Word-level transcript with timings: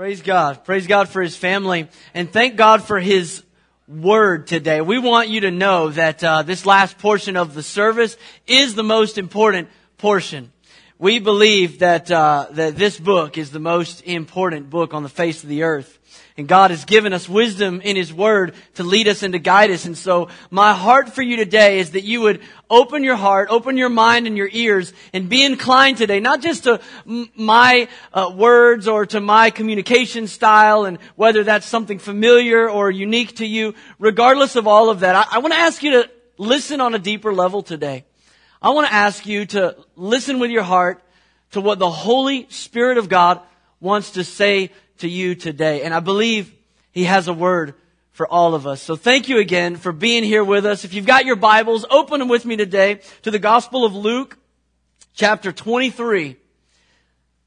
Praise 0.00 0.22
God. 0.22 0.64
Praise 0.64 0.86
God 0.86 1.10
for 1.10 1.20
his 1.20 1.36
family. 1.36 1.86
And 2.14 2.32
thank 2.32 2.56
God 2.56 2.82
for 2.82 2.98
his 2.98 3.44
word 3.86 4.46
today. 4.46 4.80
We 4.80 4.98
want 4.98 5.28
you 5.28 5.42
to 5.42 5.50
know 5.50 5.90
that 5.90 6.24
uh, 6.24 6.40
this 6.40 6.64
last 6.64 6.96
portion 6.96 7.36
of 7.36 7.52
the 7.52 7.62
service 7.62 8.16
is 8.46 8.74
the 8.74 8.82
most 8.82 9.18
important 9.18 9.68
portion. 9.98 10.52
We 11.00 11.18
believe 11.18 11.78
that, 11.78 12.10
uh, 12.10 12.48
that 12.50 12.76
this 12.76 13.00
book 13.00 13.38
is 13.38 13.50
the 13.50 13.58
most 13.58 14.02
important 14.02 14.68
book 14.68 14.92
on 14.92 15.02
the 15.02 15.08
face 15.08 15.42
of 15.42 15.48
the 15.48 15.62
earth. 15.62 15.98
And 16.36 16.46
God 16.46 16.70
has 16.70 16.84
given 16.84 17.14
us 17.14 17.26
wisdom 17.26 17.80
in 17.80 17.96
His 17.96 18.12
Word 18.12 18.54
to 18.74 18.82
lead 18.82 19.08
us 19.08 19.22
and 19.22 19.32
to 19.32 19.38
guide 19.38 19.70
us. 19.70 19.86
And 19.86 19.96
so 19.96 20.28
my 20.50 20.74
heart 20.74 21.08
for 21.14 21.22
you 21.22 21.36
today 21.36 21.78
is 21.78 21.92
that 21.92 22.04
you 22.04 22.20
would 22.20 22.42
open 22.68 23.02
your 23.02 23.16
heart, 23.16 23.48
open 23.48 23.78
your 23.78 23.88
mind 23.88 24.26
and 24.26 24.36
your 24.36 24.50
ears, 24.52 24.92
and 25.14 25.30
be 25.30 25.42
inclined 25.42 25.96
today, 25.96 26.20
not 26.20 26.42
just 26.42 26.64
to 26.64 26.82
my 27.34 27.88
uh, 28.12 28.30
words 28.36 28.86
or 28.86 29.06
to 29.06 29.22
my 29.22 29.48
communication 29.48 30.26
style 30.26 30.84
and 30.84 30.98
whether 31.16 31.44
that's 31.44 31.64
something 31.64 31.98
familiar 31.98 32.68
or 32.68 32.90
unique 32.90 33.36
to 33.36 33.46
you. 33.46 33.74
Regardless 33.98 34.54
of 34.54 34.66
all 34.66 34.90
of 34.90 35.00
that, 35.00 35.16
I, 35.16 35.36
I 35.36 35.38
want 35.38 35.54
to 35.54 35.60
ask 35.60 35.82
you 35.82 35.92
to 35.92 36.10
listen 36.36 36.82
on 36.82 36.94
a 36.94 36.98
deeper 36.98 37.32
level 37.32 37.62
today. 37.62 38.04
I 38.62 38.70
want 38.70 38.88
to 38.88 38.92
ask 38.92 39.24
you 39.24 39.46
to 39.46 39.76
listen 39.96 40.38
with 40.38 40.50
your 40.50 40.62
heart 40.62 41.02
to 41.52 41.62
what 41.62 41.78
the 41.78 41.90
Holy 41.90 42.46
Spirit 42.50 42.98
of 42.98 43.08
God 43.08 43.40
wants 43.80 44.12
to 44.12 44.24
say 44.24 44.70
to 44.98 45.08
you 45.08 45.34
today. 45.34 45.82
And 45.82 45.94
I 45.94 46.00
believe 46.00 46.52
He 46.92 47.04
has 47.04 47.26
a 47.26 47.32
word 47.32 47.74
for 48.12 48.28
all 48.28 48.54
of 48.54 48.66
us. 48.66 48.82
So 48.82 48.96
thank 48.96 49.30
you 49.30 49.38
again 49.38 49.76
for 49.76 49.92
being 49.92 50.24
here 50.24 50.44
with 50.44 50.66
us. 50.66 50.84
If 50.84 50.92
you've 50.92 51.06
got 51.06 51.24
your 51.24 51.36
Bibles, 51.36 51.86
open 51.88 52.18
them 52.18 52.28
with 52.28 52.44
me 52.44 52.56
today 52.56 53.00
to 53.22 53.30
the 53.30 53.38
Gospel 53.38 53.86
of 53.86 53.94
Luke, 53.94 54.36
chapter 55.14 55.52
23. 55.52 56.36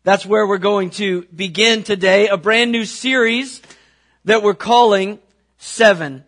That's 0.04 0.26
where 0.26 0.48
we're 0.48 0.58
going 0.58 0.90
to 0.92 1.24
begin 1.26 1.84
today, 1.84 2.28
a 2.28 2.38
brand 2.38 2.72
new 2.72 2.86
series 2.86 3.62
that 4.26 4.42
we're 4.42 4.56
calling 4.56 5.20
Seven. 5.60 6.26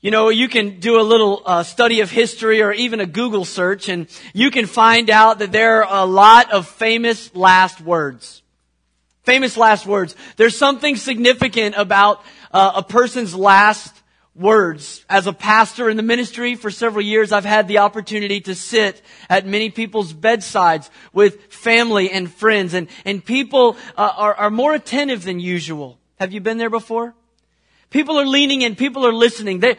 You 0.00 0.12
know, 0.12 0.28
you 0.28 0.48
can 0.48 0.78
do 0.78 1.00
a 1.00 1.02
little 1.02 1.42
uh, 1.44 1.64
study 1.64 2.02
of 2.02 2.10
history 2.10 2.62
or 2.62 2.72
even 2.72 3.00
a 3.00 3.06
Google 3.06 3.44
search 3.44 3.88
and 3.88 4.06
you 4.32 4.52
can 4.52 4.66
find 4.66 5.10
out 5.10 5.40
that 5.40 5.50
there 5.50 5.84
are 5.84 6.04
a 6.04 6.06
lot 6.06 6.52
of 6.52 6.68
famous 6.68 7.34
last 7.34 7.80
words. 7.80 8.42
Famous 9.24 9.56
last 9.56 9.86
words. 9.86 10.14
There's 10.36 10.56
something 10.56 10.94
significant 10.94 11.74
about 11.76 12.22
uh, 12.52 12.74
a 12.76 12.82
person's 12.84 13.34
last 13.34 13.92
words. 14.36 15.04
As 15.10 15.26
a 15.26 15.32
pastor 15.32 15.90
in 15.90 15.96
the 15.96 16.04
ministry 16.04 16.54
for 16.54 16.70
several 16.70 17.04
years, 17.04 17.32
I've 17.32 17.44
had 17.44 17.66
the 17.66 17.78
opportunity 17.78 18.40
to 18.42 18.54
sit 18.54 19.02
at 19.28 19.46
many 19.46 19.68
people's 19.68 20.12
bedsides 20.12 20.90
with 21.12 21.52
family 21.52 22.10
and 22.10 22.32
friends, 22.32 22.72
and, 22.72 22.86
and 23.04 23.22
people 23.22 23.76
uh, 23.96 24.12
are, 24.16 24.34
are 24.34 24.50
more 24.50 24.74
attentive 24.74 25.24
than 25.24 25.40
usual. 25.40 25.98
Have 26.20 26.32
you 26.32 26.40
been 26.40 26.58
there 26.58 26.70
before? 26.70 27.14
People 27.90 28.20
are 28.20 28.26
leaning 28.26 28.62
in. 28.62 28.76
People 28.76 29.06
are 29.06 29.12
listening. 29.12 29.60
They, 29.60 29.76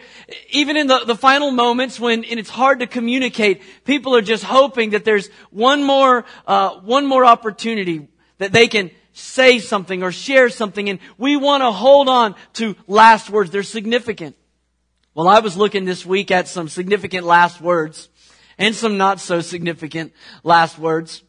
even 0.49 0.77
in 0.77 0.88
the, 0.88 1.05
the 1.05 1.15
final 1.15 1.52
moments 1.52 1.99
when 1.99 2.23
it's 2.23 2.49
hard 2.49 2.79
to 2.79 2.88
communicate, 2.88 3.61
people 3.85 4.16
are 4.16 4.21
just 4.21 4.43
hoping 4.43 4.91
that 4.91 5.05
there's 5.05 5.29
one 5.51 5.83
more, 5.83 6.25
uh, 6.47 6.79
one 6.79 7.05
more 7.05 7.23
opportunity 7.23 8.07
that 8.39 8.51
they 8.51 8.67
can 8.67 8.89
say 9.13 9.59
something 9.59 10.01
or 10.01 10.11
share 10.11 10.49
something 10.49 10.89
and 10.89 10.99
we 11.17 11.35
want 11.35 11.61
to 11.61 11.71
hold 11.71 12.07
on 12.07 12.35
to 12.53 12.75
last 12.88 13.29
words. 13.29 13.51
They're 13.51 13.63
significant. 13.63 14.35
Well, 15.13 15.27
I 15.27 15.39
was 15.39 15.57
looking 15.57 15.85
this 15.85 16.05
week 16.05 16.31
at 16.31 16.47
some 16.47 16.69
significant 16.69 17.25
last 17.25 17.61
words 17.61 18.09
and 18.57 18.73
some 18.73 18.97
not 18.97 19.19
so 19.19 19.41
significant 19.41 20.13
last 20.44 20.79
words. 20.79 21.23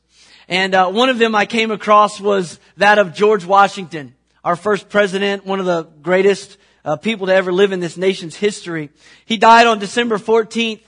And 0.49 0.75
uh, 0.75 0.91
one 0.91 1.09
of 1.09 1.19
them 1.19 1.35
I 1.35 1.47
came 1.47 1.71
across 1.71 2.21
was 2.21 2.59
that 2.77 2.99
of 2.99 3.15
George 3.15 3.45
Washington, 3.45 4.15
our 4.45 4.57
first 4.57 4.89
president, 4.89 5.45
one 5.45 5.61
of 5.61 5.67
the 5.67 5.85
greatest 6.03 6.59
uh, 6.85 6.97
people 6.97 7.27
to 7.27 7.35
ever 7.35 7.53
live 7.53 7.73
in 7.73 7.81
this 7.81 7.97
nation's 7.97 8.37
history. 8.37 8.91
He 9.27 9.37
died 9.37 9.67
on 9.67 9.79
December 9.79 10.19
14th, 10.19 10.83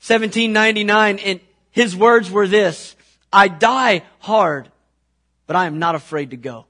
1799, 0.00 1.18
and 1.18 1.40
his 1.70 1.96
words 1.96 2.30
were 2.30 2.46
this, 2.46 2.96
I 3.32 3.48
die 3.48 4.02
hard, 4.18 4.70
but 5.46 5.56
I 5.56 5.66
am 5.66 5.78
not 5.78 5.94
afraid 5.94 6.30
to 6.30 6.36
go. 6.36 6.66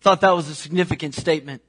Thought 0.00 0.20
that 0.22 0.30
was 0.30 0.48
a 0.48 0.54
significant 0.54 1.14
statement. 1.14 1.62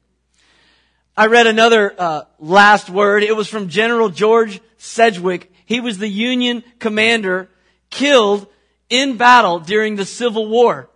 I 1.17 1.27
read 1.27 1.47
another 1.47 1.93
uh, 1.97 2.21
last 2.39 2.89
word. 2.89 3.23
It 3.23 3.35
was 3.35 3.49
from 3.49 3.67
General 3.67 4.09
George 4.09 4.61
Sedgwick. 4.77 5.51
He 5.65 5.81
was 5.81 5.97
the 5.97 6.07
Union 6.07 6.63
commander 6.79 7.49
killed 7.89 8.47
in 8.89 9.17
battle 9.17 9.59
during 9.59 9.95
the 9.95 10.05
Civil 10.05 10.47
War. 10.47 10.89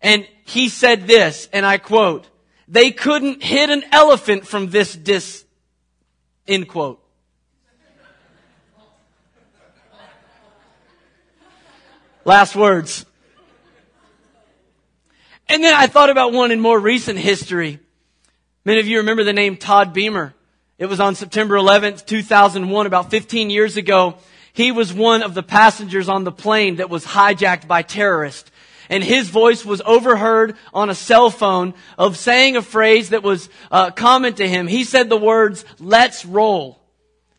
And 0.00 0.26
he 0.46 0.68
said 0.68 1.06
this, 1.06 1.48
and 1.52 1.66
I 1.66 1.78
quote, 1.78 2.26
they 2.70 2.92
couldn't 2.92 3.42
hit 3.42 3.68
an 3.68 3.82
elephant 3.90 4.46
from 4.46 4.70
this 4.70 4.94
dis, 4.94 5.44
end 6.46 6.68
quote. 6.68 7.04
Last 12.24 12.54
words. 12.54 13.04
And 15.48 15.64
then 15.64 15.74
I 15.74 15.88
thought 15.88 16.10
about 16.10 16.32
one 16.32 16.52
in 16.52 16.60
more 16.60 16.78
recent 16.78 17.18
history. 17.18 17.80
Many 18.64 18.78
of 18.78 18.86
you 18.86 18.98
remember 18.98 19.24
the 19.24 19.32
name 19.32 19.56
Todd 19.56 19.92
Beamer. 19.92 20.32
It 20.78 20.86
was 20.86 21.00
on 21.00 21.16
September 21.16 21.56
11th, 21.56 22.06
2001, 22.06 22.86
about 22.86 23.10
15 23.10 23.50
years 23.50 23.76
ago. 23.76 24.16
He 24.52 24.70
was 24.70 24.92
one 24.92 25.22
of 25.22 25.34
the 25.34 25.42
passengers 25.42 26.08
on 26.08 26.22
the 26.22 26.30
plane 26.30 26.76
that 26.76 26.88
was 26.88 27.04
hijacked 27.04 27.66
by 27.66 27.82
terrorists. 27.82 28.49
And 28.90 29.04
his 29.04 29.30
voice 29.30 29.64
was 29.64 29.80
overheard 29.86 30.56
on 30.74 30.90
a 30.90 30.96
cell 30.96 31.30
phone 31.30 31.74
of 31.96 32.16
saying 32.16 32.56
a 32.56 32.62
phrase 32.62 33.10
that 33.10 33.22
was 33.22 33.48
uh, 33.70 33.92
common 33.92 34.34
to 34.34 34.48
him. 34.48 34.66
He 34.66 34.82
said 34.82 35.08
the 35.08 35.16
words, 35.16 35.64
let's 35.78 36.26
roll. 36.26 36.80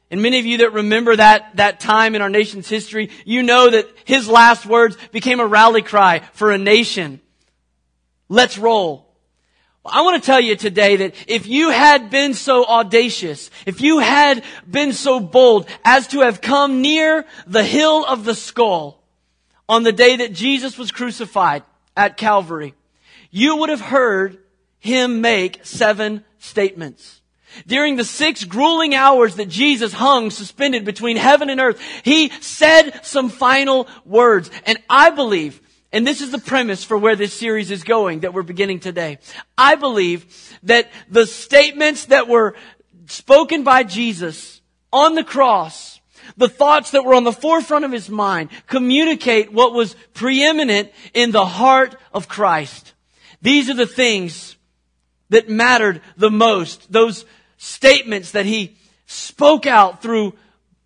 And 0.10 0.22
many 0.22 0.40
of 0.40 0.46
you 0.46 0.60
that 0.60 0.72
remember 0.72 1.14
that, 1.14 1.58
that 1.58 1.82
time 1.82 2.16
in 2.16 2.22
our 2.22 2.30
nation's 2.30 2.70
history, 2.70 3.10
you 3.26 3.44
know 3.44 3.70
that 3.70 3.86
his 4.06 4.30
last 4.30 4.66
words 4.66 4.98
became 5.12 5.42
a 5.42 5.46
rally 5.46 5.82
cry 5.82 6.20
for 6.32 6.52
a 6.52 6.58
nation. 6.58 7.20
Let's 8.30 8.58
roll. 8.58 9.14
I 9.86 10.04
want 10.04 10.22
to 10.22 10.26
tell 10.26 10.40
you 10.40 10.56
today 10.56 10.96
that 10.98 11.16
if 11.28 11.48
you 11.48 11.70
had 11.70 12.10
been 12.10 12.34
so 12.34 12.66
audacious, 12.66 13.52
if 13.66 13.82
you 13.82 14.00
had 14.00 14.44
been 14.70 14.94
so 14.94 15.20
bold 15.20 15.68
as 15.84 16.08
to 16.08 16.22
have 16.22 16.40
come 16.40 16.82
near 16.82 17.26
the 17.46 17.64
hill 17.64 18.06
of 18.06 18.24
the 18.24 18.36
skull 18.36 19.01
on 19.72 19.84
the 19.84 19.94
day 19.94 20.18
that 20.18 20.34
Jesus 20.34 20.78
was 20.78 20.92
crucified 20.92 21.64
at 21.96 22.18
Calvary, 22.18 22.76
you 23.32 23.56
would 23.56 23.70
have 23.70 23.80
heard 23.80 24.38
him 24.80 25.22
make 25.22 25.62
seven 25.64 26.26
statements. 26.40 27.22
During 27.66 27.96
the 27.96 28.04
six 28.04 28.44
grueling 28.44 28.96
hours 28.96 29.38
that 29.38 29.48
Jesus 29.48 29.94
hung 29.94 30.30
suspended 30.30 30.84
between 30.84 31.16
heaven 31.16 31.50
and 31.50 31.62
earth, 31.62 31.82
he 32.04 32.30
said 32.42 33.00
some 33.04 33.30
final 33.30 33.88
words. 34.04 34.52
And 34.66 34.78
I 34.90 35.10
believe 35.10 35.62
and 35.94 36.08
this 36.08 36.22
is 36.22 36.32
the 36.32 36.40
premise 36.40 36.86
for 36.86 36.98
where 36.98 37.18
this 37.18 37.34
series 37.34 37.70
is 37.70 37.84
going 37.84 38.22
that 38.22 38.34
we're 38.34 38.44
beginning 38.44 38.80
today. 38.80 39.20
I 39.58 39.76
believe 39.76 40.58
that 40.64 40.90
the 41.10 41.26
statements 41.28 42.06
that 42.06 42.30
were 42.30 42.56
spoken 43.08 43.64
by 43.64 43.84
Jesus 43.84 44.62
on 44.94 45.16
the 45.16 45.24
cross, 45.24 45.91
the 46.38 46.50
thoughts 46.50 46.92
that 46.92 47.06
were 47.06 47.14
on 47.14 47.24
the 47.24 47.32
forefront 47.32 47.86
of 47.86 47.92
his 47.92 48.10
mind, 48.10 48.50
communicate 48.68 49.52
what 49.52 49.74
was 49.74 49.96
preeminent 50.14 50.92
in 51.14 51.32
the 51.32 51.46
heart 51.46 51.96
of 52.14 52.28
Christ. 52.28 52.94
These 53.42 53.70
are 53.70 53.76
the 53.76 53.88
things 53.88 54.56
that 55.30 55.50
mattered 55.50 56.02
the 56.18 56.32
most. 56.32 56.92
Those 56.92 57.26
statements 57.58 58.32
that 58.32 58.46
he 58.46 58.78
spoke 59.06 59.66
out 59.66 60.02
through 60.02 60.34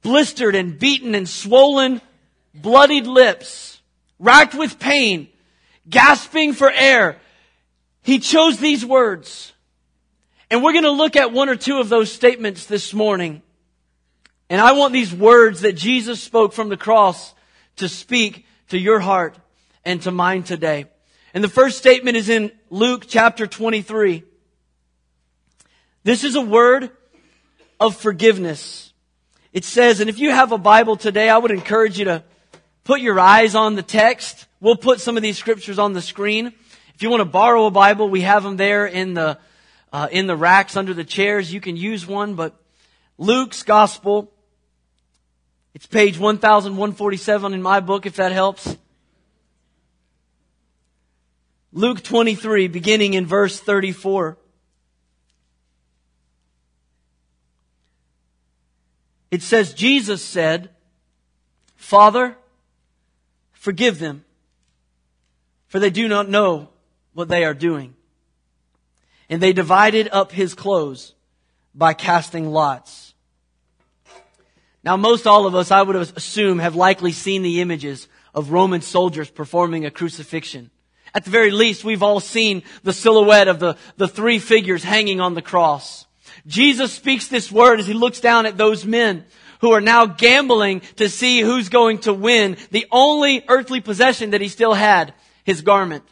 blistered 0.01 0.55
and 0.55 0.77
beaten 0.77 1.15
and 1.15 1.27
swollen, 1.27 2.01
bloodied 2.53 3.07
lips 3.07 3.75
racked 4.19 4.55
with 4.55 4.79
pain, 4.79 5.27
gasping 5.89 6.53
for 6.53 6.71
air. 6.71 7.17
He 8.01 8.19
chose 8.19 8.59
these 8.59 8.85
words. 8.85 9.53
And 10.49 10.63
we're 10.63 10.73
going 10.73 10.83
to 10.83 10.91
look 10.91 11.15
at 11.15 11.31
one 11.31 11.49
or 11.49 11.55
two 11.55 11.79
of 11.79 11.89
those 11.89 12.11
statements 12.11 12.65
this 12.65 12.93
morning. 12.93 13.41
And 14.49 14.61
I 14.61 14.73
want 14.73 14.93
these 14.93 15.13
words 15.13 15.61
that 15.61 15.73
Jesus 15.73 16.21
spoke 16.21 16.53
from 16.53 16.69
the 16.69 16.77
cross 16.77 17.33
to 17.77 17.89
speak 17.89 18.45
to 18.69 18.77
your 18.77 18.99
heart 18.99 19.35
and 19.83 20.01
to 20.03 20.11
mine 20.11 20.43
today. 20.43 20.85
And 21.33 21.43
the 21.43 21.49
first 21.49 21.77
statement 21.77 22.15
is 22.15 22.29
in 22.29 22.51
Luke 22.69 23.05
chapter 23.07 23.47
23. 23.47 24.23
This 26.03 26.23
is 26.23 26.35
a 26.35 26.41
word 26.41 26.91
of 27.79 27.95
forgiveness. 27.95 28.93
It 29.51 29.65
says, 29.65 29.99
and 29.99 30.09
if 30.09 30.19
you 30.19 30.29
have 30.29 30.51
a 30.51 30.57
Bible 30.57 30.95
today, 30.95 31.29
I 31.29 31.37
would 31.37 31.51
encourage 31.51 31.97
you 31.97 32.05
to 32.05 32.23
put 32.83 33.01
your 33.01 33.19
eyes 33.19 33.55
on 33.55 33.75
the 33.75 33.83
text. 33.83 34.45
We'll 34.59 34.75
put 34.75 35.01
some 35.01 35.17
of 35.17 35.23
these 35.23 35.37
scriptures 35.37 35.79
on 35.79 35.93
the 35.93 36.01
screen. 36.01 36.53
If 36.93 37.01
you 37.01 37.09
want 37.09 37.21
to 37.21 37.25
borrow 37.25 37.65
a 37.65 37.71
Bible, 37.71 38.07
we 38.07 38.21
have 38.21 38.43
them 38.43 38.57
there 38.57 38.85
in 38.85 39.15
the, 39.15 39.39
uh, 39.91 40.07
in 40.11 40.27
the 40.27 40.35
racks 40.35 40.77
under 40.77 40.93
the 40.93 41.03
chairs. 41.03 41.51
You 41.51 41.59
can 41.59 41.75
use 41.75 42.05
one, 42.05 42.35
but 42.35 42.53
Luke's 43.17 43.63
gospel, 43.63 44.31
it's 45.75 45.85
page 45.85 46.17
1147 46.17 47.53
in 47.53 47.61
my 47.61 47.81
book, 47.81 48.05
if 48.05 48.15
that 48.15 48.31
helps. 48.31 48.77
Luke 51.73 52.01
23, 52.01 52.69
beginning 52.69 53.13
in 53.13 53.25
verse 53.25 53.59
34. 53.59 54.37
It 59.31 59.41
says, 59.41 59.73
Jesus 59.73 60.23
said, 60.23 60.69
Father, 61.75 62.37
forgive 63.51 63.99
them, 63.99 64.23
for 65.67 65.81
they 65.81 65.89
do 65.89 66.07
not 66.07 66.29
know 66.29 66.69
what 67.13 67.27
they 67.27 67.43
are 67.43 67.53
doing. 67.53 67.95
And 69.29 69.41
they 69.41 69.51
divided 69.51 70.07
up 70.13 70.31
his 70.31 70.53
clothes 70.53 71.15
by 71.73 71.93
casting 71.93 72.49
lots. 72.49 73.04
Now, 74.85 74.97
most 74.97 75.25
all 75.25 75.47
of 75.47 75.55
us, 75.55 75.71
I 75.71 75.81
would 75.81 75.95
assume, 75.95 76.59
have 76.59 76.75
likely 76.75 77.11
seen 77.11 77.41
the 77.41 77.59
images 77.59 78.07
of 78.35 78.51
Roman 78.51 78.81
soldiers 78.81 79.31
performing 79.31 79.83
a 79.83 79.91
crucifixion. 79.91 80.69
At 81.15 81.23
the 81.23 81.31
very 81.31 81.49
least, 81.49 81.83
we've 81.83 82.03
all 82.03 82.19
seen 82.19 82.61
the 82.83 82.93
silhouette 82.93 83.47
of 83.47 83.59
the, 83.59 83.77
the 83.97 84.07
three 84.07 84.37
figures 84.37 84.83
hanging 84.83 85.19
on 85.19 85.33
the 85.33 85.41
cross. 85.41 86.05
Jesus 86.45 86.93
speaks 86.93 87.27
this 87.27 87.51
word 87.51 87.79
as 87.79 87.87
he 87.87 87.93
looks 87.93 88.19
down 88.19 88.45
at 88.45 88.57
those 88.57 88.85
men 88.85 89.25
who 89.61 89.71
are 89.71 89.81
now 89.81 90.05
gambling 90.05 90.81
to 90.97 91.09
see 91.09 91.39
who's 91.39 91.69
going 91.69 91.99
to 91.99 92.13
win 92.13 92.57
the 92.69 92.85
only 92.91 93.43
earthly 93.47 93.81
possession 93.81 94.31
that 94.31 94.41
he 94.41 94.49
still 94.49 94.73
had, 94.73 95.15
his 95.43 95.61
garment. 95.61 96.03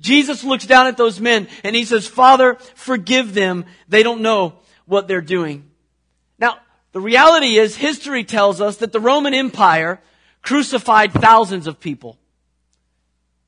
Jesus 0.00 0.42
looks 0.42 0.66
down 0.66 0.86
at 0.86 0.96
those 0.96 1.20
men 1.20 1.48
and 1.62 1.76
he 1.76 1.84
says, 1.84 2.06
Father, 2.06 2.54
forgive 2.74 3.34
them. 3.34 3.66
They 3.88 4.02
don't 4.02 4.22
know 4.22 4.54
what 4.86 5.08
they're 5.08 5.20
doing. 5.20 5.68
The 6.94 7.00
reality 7.00 7.58
is 7.58 7.74
history 7.74 8.22
tells 8.22 8.60
us 8.60 8.76
that 8.76 8.92
the 8.92 9.00
Roman 9.00 9.34
Empire 9.34 10.00
crucified 10.42 11.12
thousands 11.12 11.66
of 11.66 11.80
people. 11.80 12.18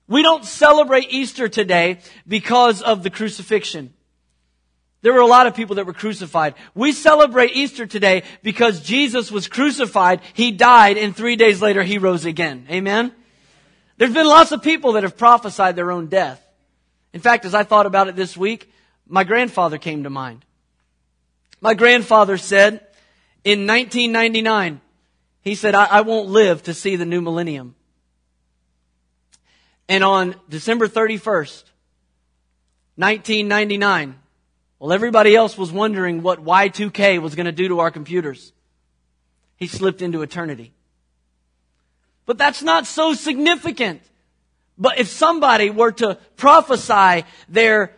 We 0.09 0.23
don't 0.23 0.45
celebrate 0.45 1.13
Easter 1.13 1.49
today 1.49 2.01
because 2.27 2.83
of 2.83 3.05
the 3.05 3.11
crucifixion. 3.11 3.95
There 5.03 5.13
were 5.13 5.21
a 5.21 5.27
lot 5.27 5.47
of 5.47 5.55
people 5.55 5.77
that 5.77 5.87
were 5.87 5.93
crucified. 5.93 6.55
We 6.75 6.91
celebrate 6.91 7.53
Easter 7.55 7.87
today 7.87 8.25
because 8.43 8.81
Jesus 8.81 9.31
was 9.31 9.47
crucified, 9.47 10.23
He 10.35 10.51
died, 10.51 10.99
and 10.99 11.15
three 11.15 11.37
days 11.37 11.63
later 11.63 11.85
He 11.85 11.99
rose 11.99 12.25
again. 12.25 12.67
Amen? 12.69 13.13
There's 13.97 14.13
been 14.13 14.27
lots 14.27 14.51
of 14.51 14.61
people 14.61 14.93
that 14.93 15.05
have 15.05 15.17
prophesied 15.17 15.77
their 15.77 15.93
own 15.93 16.09
death. 16.09 16.45
In 17.13 17.21
fact, 17.21 17.45
as 17.45 17.55
I 17.55 17.63
thought 17.63 17.87
about 17.87 18.09
it 18.09 18.17
this 18.17 18.37
week, 18.37 18.73
my 19.07 19.23
grandfather 19.23 19.79
came 19.79 20.03
to 20.03 20.11
mind. 20.11 20.45
My 21.61 21.75
grandfather 21.75 22.39
said 22.39 22.86
in 23.47 23.65
1999, 23.65 24.81
he 25.41 25.55
said, 25.55 25.77
I, 25.77 25.85
I 25.85 26.01
won't 26.01 26.29
live 26.29 26.65
to 26.65 26.75
see 26.75 26.97
the 26.97 27.07
new 27.07 27.21
millennium. 27.21 27.77
And 29.89 30.03
on 30.03 30.35
December 30.49 30.89
31st, 30.89 31.63
1999, 32.97 34.17
well, 34.81 34.93
everybody 34.93 35.37
else 35.37 35.57
was 35.57 35.71
wondering 35.71 36.23
what 36.23 36.45
Y2K 36.45 37.23
was 37.23 37.37
going 37.37 37.47
to 37.47 37.53
do 37.53 37.69
to 37.69 37.79
our 37.79 37.93
computers. 37.93 38.53
He 39.59 39.69
slipped 39.69 40.03
into 40.03 40.23
eternity. 40.23 40.73
But 42.27 42.39
that's 42.39 42.65
not 42.65 42.85
so 42.85 43.15
significant. 43.15 44.03
But 44.77 44.99
if 44.99 45.07
somebody 45.07 45.71
were 45.71 45.93
to 45.93 46.19
prophesy 46.37 47.25
their, 47.49 47.95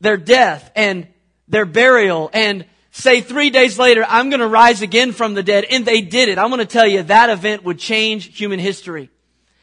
their 0.00 0.16
death 0.16 0.72
and 0.74 1.08
their 1.46 1.66
burial 1.66 2.30
and 2.32 2.64
say 2.96 3.20
three 3.20 3.50
days 3.50 3.78
later, 3.78 4.04
I'm 4.08 4.30
going 4.30 4.40
to 4.40 4.46
rise 4.46 4.80
again 4.80 5.12
from 5.12 5.34
the 5.34 5.42
dead, 5.42 5.66
and 5.70 5.84
they 5.84 6.00
did 6.00 6.28
it, 6.28 6.38
I'm 6.38 6.48
going 6.48 6.60
to 6.60 6.66
tell 6.66 6.86
you 6.86 7.02
that 7.04 7.30
event 7.30 7.64
would 7.64 7.78
change 7.78 8.36
human 8.36 8.58
history. 8.58 9.10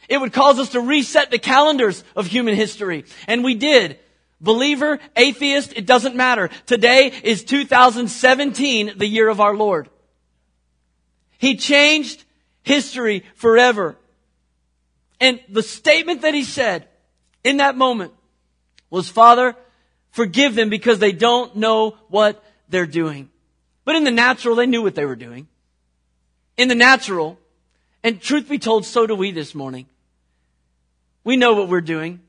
It 0.08 0.20
would 0.20 0.34
cause 0.34 0.60
us 0.60 0.70
to 0.70 0.82
reset 0.82 1.32
the 1.32 1.40
calendars 1.40 2.04
of 2.16 2.28
human 2.28 2.56
history. 2.56 3.06
And 3.28 3.44
we 3.44 3.56
did. 3.56 4.00
Believer, 4.40 5.00
atheist, 5.16 5.74
it 5.76 5.86
doesn't 5.86 6.16
matter. 6.16 6.50
Today 6.66 7.12
is 7.24 7.44
2017, 7.44 8.94
the 8.98 9.08
year 9.08 9.30
of 9.30 9.40
our 9.40 9.56
Lord. 9.56 9.90
He 11.38 11.56
changed 11.56 12.24
history 12.62 13.24
forever. 13.36 13.98
And 15.20 15.40
the 15.50 15.64
statement 15.64 16.22
that 16.22 16.34
he 16.34 16.44
said 16.44 16.88
in 17.44 17.58
that 17.58 17.78
moment 17.78 18.14
was, 18.90 19.10
Father, 19.10 19.56
forgive 20.12 20.54
them 20.54 20.70
because 20.70 21.00
they 21.00 21.14
don't 21.14 21.56
know 21.56 21.98
what 22.10 22.44
they're 22.70 22.86
doing. 22.86 23.30
But 23.86 23.96
in 23.96 24.04
the 24.04 24.12
natural, 24.12 24.56
they 24.56 24.66
knew 24.66 24.82
what 24.82 24.96
they 24.96 25.06
were 25.06 25.16
doing. 25.16 25.48
In 26.58 26.68
the 26.68 26.76
natural, 26.76 27.40
and 28.04 28.22
truth 28.22 28.50
be 28.50 28.60
told, 28.60 28.86
so 28.86 29.08
do 29.08 29.16
we 29.16 29.32
this 29.32 29.56
morning. 29.56 29.88
We 31.24 31.38
know 31.38 31.54
what 31.54 31.70
we're 31.70 31.82
doing. 31.82 32.22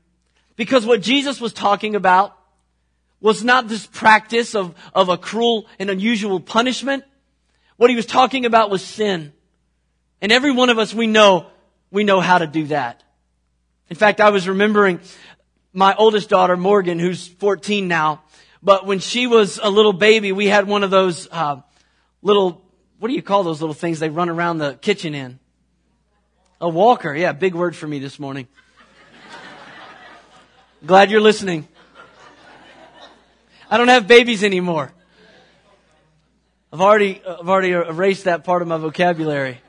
Because 0.55 0.85
what 0.85 1.01
Jesus 1.01 1.41
was 1.41 1.53
talking 1.53 1.95
about 1.95 2.37
was 3.19 3.43
not 3.43 3.67
this 3.67 3.85
practice 3.85 4.55
of, 4.55 4.73
of 4.93 5.09
a 5.09 5.17
cruel 5.17 5.67
and 5.79 5.89
unusual 5.89 6.39
punishment. 6.39 7.03
What 7.77 7.89
he 7.89 7.95
was 7.95 8.05
talking 8.05 8.45
about 8.45 8.69
was 8.69 8.83
sin. 8.83 9.33
And 10.21 10.31
every 10.31 10.51
one 10.51 10.69
of 10.69 10.77
us, 10.77 10.93
we 10.93 11.07
know, 11.07 11.47
we 11.91 12.03
know 12.03 12.21
how 12.21 12.37
to 12.37 12.47
do 12.47 12.67
that. 12.67 13.03
In 13.89 13.95
fact, 13.95 14.21
I 14.21 14.29
was 14.29 14.47
remembering 14.47 14.99
my 15.73 15.93
oldest 15.95 16.29
daughter, 16.29 16.55
Morgan, 16.55 16.99
who's 16.99 17.27
14 17.27 17.87
now. 17.87 18.21
But 18.65 18.87
when 18.87 18.97
she 18.97 19.27
was 19.27 19.59
a 19.61 19.69
little 19.69 19.93
baby, 19.93 20.31
we 20.31 20.47
had 20.47 20.67
one 20.67 20.83
of 20.83 20.89
those, 20.89 21.27
uh, 21.31 21.57
little, 22.23 22.63
what 22.97 23.09
do 23.09 23.13
you 23.13 23.21
call 23.21 23.43
those 23.43 23.61
little 23.61 23.75
things 23.75 23.99
they 23.99 24.09
run 24.09 24.27
around 24.27 24.57
the 24.57 24.73
kitchen 24.73 25.13
in? 25.13 25.39
A 26.59 26.67
walker. 26.67 27.13
Yeah, 27.13 27.31
big 27.33 27.53
word 27.53 27.75
for 27.75 27.85
me 27.87 27.99
this 27.99 28.17
morning. 28.17 28.47
Glad 30.85 31.11
you're 31.11 31.21
listening. 31.21 31.67
I 33.69 33.77
don't 33.77 33.87
have 33.87 34.07
babies 34.07 34.43
anymore. 34.43 34.91
I've 36.73 36.81
already, 36.81 37.21
I've 37.23 37.47
already 37.47 37.69
erased 37.69 38.23
that 38.23 38.45
part 38.45 38.63
of 38.63 38.67
my 38.67 38.77
vocabulary. 38.77 39.61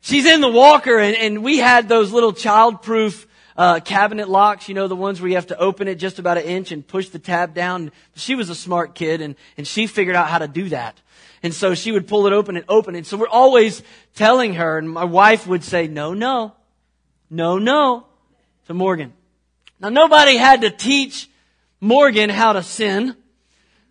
She's 0.00 0.26
in 0.26 0.40
the 0.40 0.50
walker 0.50 0.98
and, 0.98 1.14
and 1.14 1.44
we 1.44 1.58
had 1.58 1.88
those 1.88 2.10
little 2.10 2.32
child-proof 2.32 3.28
uh, 3.58 3.80
cabinet 3.80 4.28
locks, 4.28 4.68
you 4.68 4.74
know, 4.74 4.86
the 4.86 4.94
ones 4.94 5.20
where 5.20 5.28
you 5.28 5.34
have 5.34 5.48
to 5.48 5.58
open 5.58 5.88
it 5.88 5.96
just 5.96 6.20
about 6.20 6.38
an 6.38 6.44
inch 6.44 6.70
and 6.70 6.86
push 6.86 7.08
the 7.08 7.18
tab 7.18 7.54
down. 7.54 7.90
She 8.14 8.36
was 8.36 8.48
a 8.50 8.54
smart 8.54 8.94
kid 8.94 9.20
and, 9.20 9.34
and 9.56 9.66
she 9.66 9.88
figured 9.88 10.14
out 10.14 10.28
how 10.28 10.38
to 10.38 10.46
do 10.46 10.68
that. 10.68 11.00
And 11.42 11.52
so 11.52 11.74
she 11.74 11.90
would 11.90 12.06
pull 12.06 12.28
it 12.28 12.32
open 12.32 12.56
and 12.56 12.64
open 12.68 12.94
it. 12.94 13.04
So 13.04 13.16
we're 13.16 13.26
always 13.28 13.82
telling 14.14 14.54
her, 14.54 14.78
and 14.78 14.88
my 14.88 15.04
wife 15.04 15.46
would 15.48 15.64
say, 15.64 15.88
no, 15.88 16.14
no, 16.14 16.54
no, 17.30 17.58
no, 17.58 18.06
to 18.68 18.74
Morgan. 18.74 19.12
Now 19.80 19.88
nobody 19.88 20.36
had 20.36 20.60
to 20.60 20.70
teach 20.70 21.28
Morgan 21.80 22.30
how 22.30 22.52
to 22.52 22.62
sin. 22.62 23.16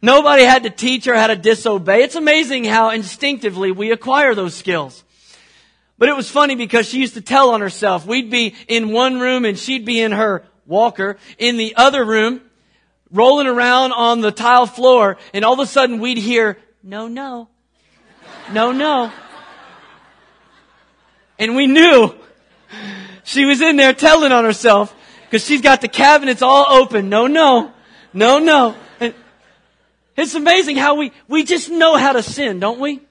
Nobody 0.01 0.43
had 0.43 0.63
to 0.63 0.69
teach 0.69 1.05
her 1.05 1.15
how 1.15 1.27
to 1.27 1.35
disobey. 1.35 2.03
It's 2.03 2.15
amazing 2.15 2.63
how 2.63 2.91
instinctively 2.91 3.73
we 3.73 3.91
acquire 3.91 4.33
those 4.33 4.55
skills. 4.55 5.03
But 5.97 6.09
it 6.09 6.15
was 6.15 6.29
funny 6.29 6.55
because 6.55 6.87
she 6.87 6.99
used 6.99 7.15
to 7.15 7.21
tell 7.21 7.51
on 7.51 7.61
herself. 7.61 8.05
We'd 8.05 8.29
be 8.29 8.55
in 8.67 8.91
one 8.91 9.19
room 9.19 9.45
and 9.45 9.57
she'd 9.57 9.85
be 9.85 9.99
in 9.99 10.11
her 10.11 10.43
walker 10.65 11.17
in 11.37 11.57
the 11.57 11.75
other 11.75 12.05
room, 12.05 12.41
rolling 13.11 13.47
around 13.47 13.93
on 13.93 14.21
the 14.21 14.31
tile 14.31 14.67
floor, 14.67 15.17
and 15.33 15.43
all 15.43 15.53
of 15.53 15.59
a 15.59 15.65
sudden 15.65 15.99
we'd 15.99 16.17
hear, 16.17 16.57
no, 16.83 17.07
no, 17.07 17.49
no, 18.51 18.71
no. 18.71 19.11
And 21.39 21.55
we 21.55 21.67
knew 21.67 22.13
she 23.23 23.45
was 23.45 23.61
in 23.61 23.75
there 23.75 23.93
telling 23.93 24.31
on 24.31 24.43
herself 24.43 24.93
because 25.25 25.45
she's 25.45 25.61
got 25.61 25.81
the 25.81 25.87
cabinets 25.87 26.41
all 26.41 26.65
open. 26.69 27.09
No, 27.09 27.27
no, 27.27 27.73
no, 28.13 28.39
no. 28.39 28.75
And 28.99 29.13
it's 30.15 30.35
amazing 30.35 30.77
how 30.77 30.95
we, 30.95 31.11
we 31.27 31.43
just 31.43 31.69
know 31.69 31.95
how 31.95 32.13
to 32.13 32.23
sin, 32.23 32.59
don't 32.59 32.79
we? 32.79 33.01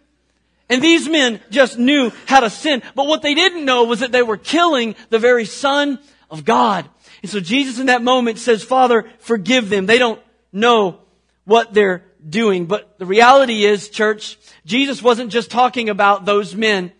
And 0.69 0.83
these 0.83 1.09
men 1.09 1.41
just 1.51 1.79
knew 1.79 2.11
how 2.27 2.41
to 2.41 2.51
sin. 2.51 2.83
But 2.95 3.07
what 3.07 3.23
they 3.23 3.35
didn't 3.35 3.65
know 3.65 3.85
was 3.85 4.01
that 4.01 4.13
they 4.13 4.23
were 4.23 4.37
killing 4.37 4.97
the 5.11 5.19
very 5.19 5.45
Son 5.45 5.99
of 6.31 6.45
God. 6.45 6.89
And 7.23 7.31
so 7.31 7.41
Jesus 7.41 7.79
in 7.79 7.87
that 7.87 8.03
moment 8.03 8.39
says, 8.39 8.65
Father, 8.65 9.05
forgive 9.21 9.69
them. 9.69 9.87
They 9.87 9.99
don't 9.99 10.21
know 10.53 11.01
what 11.45 11.73
they're 11.73 12.05
doing. 12.29 12.67
But 12.67 12.99
the 12.99 13.07
reality 13.07 13.65
is, 13.65 13.89
church, 13.89 14.39
Jesus 14.65 15.03
wasn't 15.03 15.31
just 15.31 15.51
talking 15.51 15.89
about 15.89 16.25
those 16.25 16.55
men 16.55 16.93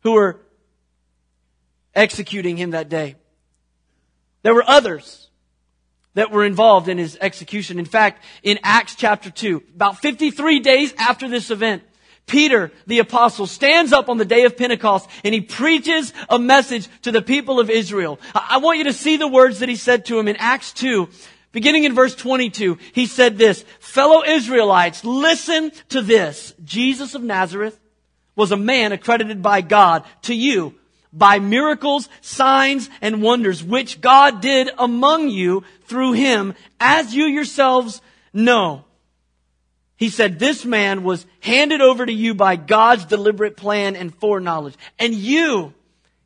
who 0.00 0.12
were 0.12 0.40
executing 1.94 2.56
him 2.56 2.70
that 2.70 2.88
day. 2.88 3.16
There 4.42 4.54
were 4.54 4.68
others 4.68 5.28
that 6.14 6.30
were 6.30 6.44
involved 6.44 6.88
in 6.88 6.98
his 6.98 7.16
execution. 7.20 7.78
In 7.78 7.84
fact, 7.84 8.24
in 8.42 8.58
Acts 8.62 8.94
chapter 8.94 9.30
2, 9.30 9.62
about 9.74 9.98
53 9.98 10.60
days 10.60 10.94
after 10.98 11.28
this 11.28 11.50
event, 11.50 11.82
Peter, 12.26 12.72
the 12.86 12.98
apostle, 12.98 13.46
stands 13.46 13.92
up 13.92 14.08
on 14.08 14.16
the 14.16 14.24
day 14.24 14.44
of 14.44 14.56
Pentecost 14.56 15.08
and 15.24 15.34
he 15.34 15.40
preaches 15.40 16.12
a 16.28 16.38
message 16.38 16.88
to 17.02 17.12
the 17.12 17.22
people 17.22 17.60
of 17.60 17.68
Israel. 17.68 18.18
I 18.34 18.58
want 18.58 18.78
you 18.78 18.84
to 18.84 18.92
see 18.92 19.16
the 19.16 19.28
words 19.28 19.58
that 19.58 19.68
he 19.68 19.76
said 19.76 20.06
to 20.06 20.16
them 20.16 20.28
in 20.28 20.36
Acts 20.36 20.72
2, 20.72 21.08
beginning 21.52 21.84
in 21.84 21.94
verse 21.94 22.14
22. 22.14 22.78
He 22.92 23.06
said 23.06 23.38
this, 23.38 23.64
fellow 23.80 24.24
Israelites, 24.24 25.04
listen 25.04 25.72
to 25.90 26.00
this. 26.00 26.54
Jesus 26.64 27.14
of 27.14 27.22
Nazareth 27.22 27.78
was 28.34 28.52
a 28.52 28.56
man 28.56 28.92
accredited 28.92 29.42
by 29.42 29.60
God 29.60 30.04
to 30.22 30.34
you 30.34 30.74
by 31.12 31.38
miracles, 31.38 32.08
signs, 32.20 32.88
and 33.00 33.22
wonders, 33.22 33.62
which 33.62 34.00
God 34.00 34.40
did 34.40 34.70
among 34.78 35.28
you 35.28 35.62
through 35.84 36.12
him, 36.12 36.54
as 36.80 37.14
you 37.14 37.24
yourselves 37.24 38.00
know. 38.32 38.84
He 40.02 40.08
said, 40.08 40.40
this 40.40 40.64
man 40.64 41.04
was 41.04 41.24
handed 41.38 41.80
over 41.80 42.04
to 42.04 42.12
you 42.12 42.34
by 42.34 42.56
God's 42.56 43.04
deliberate 43.04 43.56
plan 43.56 43.94
and 43.94 44.12
foreknowledge. 44.12 44.74
And 44.98 45.14
you, 45.14 45.74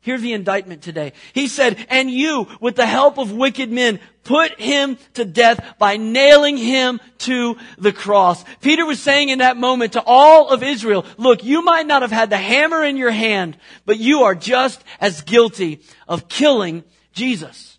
hear 0.01 0.17
the 0.17 0.33
indictment 0.33 0.81
today. 0.81 1.13
He 1.31 1.47
said, 1.47 1.85
and 1.87 2.09
you, 2.09 2.47
with 2.59 2.75
the 2.75 2.87
help 2.87 3.19
of 3.19 3.31
wicked 3.33 3.71
men, 3.71 3.99
put 4.23 4.59
him 4.59 4.97
to 5.13 5.25
death 5.25 5.75
by 5.77 5.97
nailing 5.97 6.57
him 6.57 6.99
to 7.19 7.55
the 7.77 7.93
cross. 7.93 8.43
Peter 8.61 8.83
was 8.83 8.99
saying 8.99 9.29
in 9.29 9.39
that 9.39 9.57
moment 9.57 9.93
to 9.93 10.01
all 10.03 10.49
of 10.49 10.63
Israel, 10.63 11.05
look, 11.17 11.43
you 11.43 11.61
might 11.61 11.85
not 11.85 12.01
have 12.01 12.11
had 12.11 12.31
the 12.31 12.37
hammer 12.37 12.83
in 12.83 12.97
your 12.97 13.11
hand, 13.11 13.59
but 13.85 13.99
you 13.99 14.23
are 14.23 14.33
just 14.33 14.83
as 14.99 15.21
guilty 15.21 15.81
of 16.07 16.27
killing 16.27 16.83
Jesus. 17.13 17.77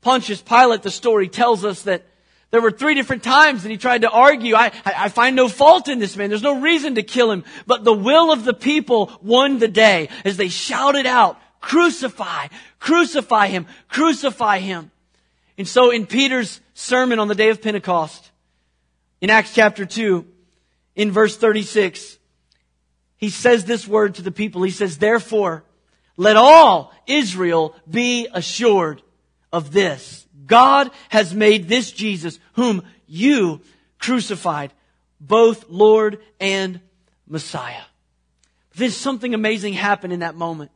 Pontius 0.00 0.42
Pilate, 0.42 0.82
the 0.82 0.92
story 0.92 1.26
tells 1.26 1.64
us 1.64 1.82
that 1.82 2.06
there 2.54 2.60
were 2.60 2.70
three 2.70 2.94
different 2.94 3.24
times 3.24 3.64
that 3.64 3.70
he 3.70 3.76
tried 3.76 4.02
to 4.02 4.10
argue, 4.10 4.54
I, 4.54 4.66
I, 4.84 4.94
I, 4.96 5.08
find 5.08 5.34
no 5.34 5.48
fault 5.48 5.88
in 5.88 5.98
this 5.98 6.16
man. 6.16 6.28
There's 6.28 6.40
no 6.40 6.60
reason 6.60 6.94
to 6.94 7.02
kill 7.02 7.32
him. 7.32 7.42
But 7.66 7.82
the 7.82 7.92
will 7.92 8.30
of 8.30 8.44
the 8.44 8.54
people 8.54 9.10
won 9.20 9.58
the 9.58 9.66
day 9.66 10.08
as 10.24 10.36
they 10.36 10.46
shouted 10.46 11.04
out, 11.04 11.36
crucify, 11.60 12.46
crucify 12.78 13.48
him, 13.48 13.66
crucify 13.88 14.60
him. 14.60 14.92
And 15.58 15.66
so 15.66 15.90
in 15.90 16.06
Peter's 16.06 16.60
sermon 16.74 17.18
on 17.18 17.26
the 17.26 17.34
day 17.34 17.50
of 17.50 17.60
Pentecost, 17.60 18.30
in 19.20 19.30
Acts 19.30 19.52
chapter 19.52 19.84
2, 19.84 20.24
in 20.94 21.10
verse 21.10 21.36
36, 21.36 22.18
he 23.16 23.30
says 23.30 23.64
this 23.64 23.88
word 23.88 24.14
to 24.14 24.22
the 24.22 24.30
people. 24.30 24.62
He 24.62 24.70
says, 24.70 24.98
therefore, 24.98 25.64
let 26.16 26.36
all 26.36 26.94
Israel 27.08 27.74
be 27.90 28.28
assured 28.32 29.02
of 29.52 29.72
this 29.72 30.23
God 30.46 30.90
has 31.08 31.34
made 31.34 31.68
this 31.68 31.90
Jesus, 31.92 32.38
whom 32.54 32.82
you 33.06 33.60
crucified, 33.98 34.72
both 35.20 35.68
Lord 35.68 36.18
and 36.40 36.80
Messiah. 37.26 37.82
Then 38.74 38.90
something 38.90 39.34
amazing 39.34 39.74
happened 39.74 40.12
in 40.12 40.20
that 40.20 40.34
moment. 40.34 40.70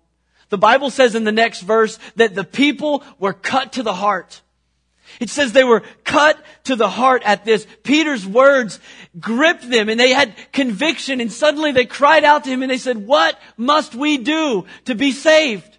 The 0.50 0.58
Bible 0.58 0.90
says 0.90 1.14
in 1.14 1.24
the 1.24 1.32
next 1.32 1.60
verse 1.60 1.98
that 2.16 2.34
the 2.34 2.44
people 2.44 3.04
were 3.18 3.32
cut 3.32 3.74
to 3.74 3.82
the 3.82 3.92
heart. 3.92 4.40
It 5.20 5.30
says 5.30 5.52
they 5.52 5.64
were 5.64 5.82
cut 6.04 6.38
to 6.64 6.76
the 6.76 6.88
heart 6.88 7.22
at 7.24 7.44
this. 7.44 7.66
Peter's 7.82 8.26
words 8.26 8.78
gripped 9.18 9.68
them 9.68 9.88
and 9.88 9.98
they 9.98 10.12
had 10.12 10.34
conviction 10.52 11.20
and 11.20 11.32
suddenly 11.32 11.72
they 11.72 11.86
cried 11.86 12.24
out 12.24 12.44
to 12.44 12.50
him 12.50 12.62
and 12.62 12.70
they 12.70 12.78
said, 12.78 13.06
what 13.06 13.38
must 13.56 13.94
we 13.94 14.18
do 14.18 14.66
to 14.84 14.94
be 14.94 15.12
saved? 15.12 15.78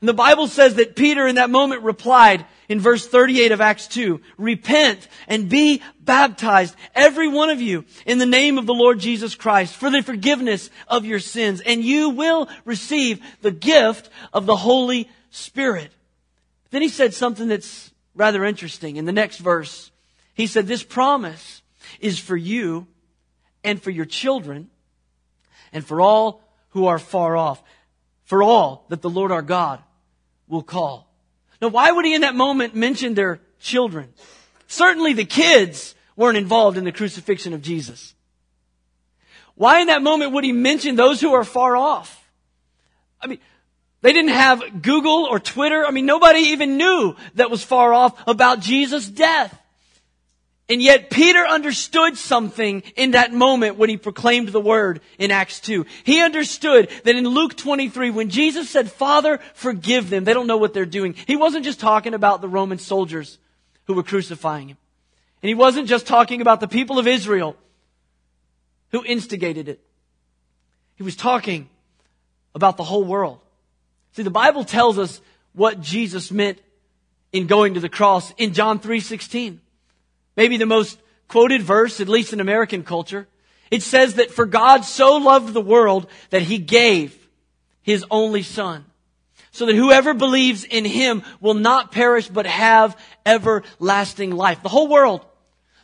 And 0.00 0.08
the 0.08 0.14
Bible 0.14 0.46
says 0.46 0.74
that 0.74 0.94
Peter 0.94 1.26
in 1.26 1.36
that 1.36 1.50
moment 1.50 1.82
replied, 1.82 2.44
in 2.68 2.80
verse 2.80 3.06
38 3.06 3.52
of 3.52 3.60
Acts 3.60 3.86
2, 3.88 4.20
repent 4.36 5.08
and 5.26 5.48
be 5.48 5.82
baptized, 6.00 6.76
every 6.94 7.26
one 7.26 7.48
of 7.48 7.60
you, 7.60 7.84
in 8.04 8.18
the 8.18 8.26
name 8.26 8.58
of 8.58 8.66
the 8.66 8.74
Lord 8.74 8.98
Jesus 8.98 9.34
Christ 9.34 9.74
for 9.74 9.90
the 9.90 10.02
forgiveness 10.02 10.68
of 10.86 11.06
your 11.06 11.18
sins, 11.18 11.60
and 11.62 11.82
you 11.82 12.10
will 12.10 12.48
receive 12.64 13.20
the 13.40 13.50
gift 13.50 14.10
of 14.32 14.44
the 14.44 14.56
Holy 14.56 15.08
Spirit. 15.30 15.90
Then 16.70 16.82
he 16.82 16.88
said 16.88 17.14
something 17.14 17.48
that's 17.48 17.90
rather 18.14 18.44
interesting 18.44 18.96
in 18.96 19.06
the 19.06 19.12
next 19.12 19.38
verse. 19.38 19.90
He 20.34 20.46
said, 20.46 20.66
this 20.66 20.82
promise 20.82 21.62
is 22.00 22.18
for 22.18 22.36
you 22.36 22.86
and 23.64 23.82
for 23.82 23.90
your 23.90 24.04
children 24.04 24.68
and 25.72 25.84
for 25.84 26.00
all 26.00 26.42
who 26.70 26.86
are 26.86 26.98
far 26.98 27.36
off, 27.36 27.62
for 28.24 28.42
all 28.42 28.84
that 28.90 29.00
the 29.00 29.08
Lord 29.08 29.32
our 29.32 29.42
God 29.42 29.80
will 30.46 30.62
call. 30.62 31.07
Now, 31.60 31.68
why 31.68 31.90
would 31.90 32.04
he 32.04 32.14
in 32.14 32.20
that 32.20 32.34
moment 32.34 32.74
mention 32.74 33.14
their 33.14 33.40
children? 33.60 34.12
Certainly 34.66 35.14
the 35.14 35.24
kids 35.24 35.94
weren't 36.16 36.36
involved 36.36 36.78
in 36.78 36.84
the 36.84 36.92
crucifixion 36.92 37.52
of 37.52 37.62
Jesus. 37.62 38.14
Why 39.54 39.80
in 39.80 39.88
that 39.88 40.02
moment 40.02 40.32
would 40.32 40.44
he 40.44 40.52
mention 40.52 40.94
those 40.94 41.20
who 41.20 41.34
are 41.34 41.44
far 41.44 41.76
off? 41.76 42.28
I 43.20 43.26
mean, 43.26 43.38
they 44.02 44.12
didn't 44.12 44.30
have 44.30 44.82
Google 44.82 45.24
or 45.24 45.40
Twitter. 45.40 45.84
I 45.84 45.90
mean, 45.90 46.06
nobody 46.06 46.38
even 46.38 46.76
knew 46.76 47.16
that 47.34 47.50
was 47.50 47.64
far 47.64 47.92
off 47.92 48.16
about 48.28 48.60
Jesus' 48.60 49.08
death. 49.08 49.58
And 50.70 50.82
yet 50.82 51.08
Peter 51.08 51.46
understood 51.46 52.18
something 52.18 52.82
in 52.94 53.12
that 53.12 53.32
moment 53.32 53.78
when 53.78 53.88
he 53.88 53.96
proclaimed 53.96 54.48
the 54.48 54.60
word 54.60 55.00
in 55.18 55.30
Acts 55.30 55.60
2. 55.60 55.86
He 56.04 56.20
understood 56.20 56.90
that 57.04 57.16
in 57.16 57.26
Luke 57.26 57.56
23, 57.56 58.10
when 58.10 58.28
Jesus 58.28 58.68
said, 58.68 58.92
Father, 58.92 59.38
forgive 59.54 60.10
them, 60.10 60.24
they 60.24 60.34
don't 60.34 60.46
know 60.46 60.58
what 60.58 60.74
they're 60.74 60.84
doing. 60.84 61.14
He 61.26 61.36
wasn't 61.36 61.64
just 61.64 61.80
talking 61.80 62.12
about 62.12 62.42
the 62.42 62.48
Roman 62.48 62.78
soldiers 62.78 63.38
who 63.86 63.94
were 63.94 64.02
crucifying 64.02 64.68
him. 64.68 64.76
And 65.42 65.48
he 65.48 65.54
wasn't 65.54 65.88
just 65.88 66.06
talking 66.06 66.42
about 66.42 66.60
the 66.60 66.68
people 66.68 66.98
of 66.98 67.06
Israel 67.06 67.56
who 68.90 69.02
instigated 69.04 69.68
it. 69.68 69.80
He 70.96 71.02
was 71.02 71.16
talking 71.16 71.70
about 72.54 72.76
the 72.76 72.84
whole 72.84 73.04
world. 73.04 73.40
See, 74.12 74.22
the 74.22 74.30
Bible 74.30 74.64
tells 74.64 74.98
us 74.98 75.20
what 75.54 75.80
Jesus 75.80 76.30
meant 76.30 76.58
in 77.32 77.46
going 77.46 77.74
to 77.74 77.80
the 77.80 77.88
cross 77.88 78.34
in 78.36 78.52
John 78.52 78.80
3:16 78.80 79.60
maybe 80.38 80.56
the 80.56 80.66
most 80.66 81.00
quoted 81.26 81.62
verse, 81.62 82.00
at 82.00 82.08
least 82.08 82.32
in 82.32 82.38
American 82.38 82.84
culture. 82.84 83.26
It 83.72 83.82
says 83.82 84.14
that 84.14 84.30
for 84.30 84.46
God 84.46 84.84
so 84.84 85.16
loved 85.16 85.52
the 85.52 85.60
world 85.60 86.06
that 86.30 86.42
he 86.42 86.58
gave 86.58 87.28
his 87.82 88.04
only 88.08 88.42
son 88.42 88.84
so 89.50 89.66
that 89.66 89.74
whoever 89.74 90.14
believes 90.14 90.62
in 90.62 90.84
him 90.84 91.24
will 91.40 91.54
not 91.54 91.90
perish 91.90 92.28
but 92.28 92.46
have 92.46 92.96
everlasting 93.26 94.30
life. 94.30 94.62
The 94.62 94.68
whole 94.68 94.86
world, 94.86 95.26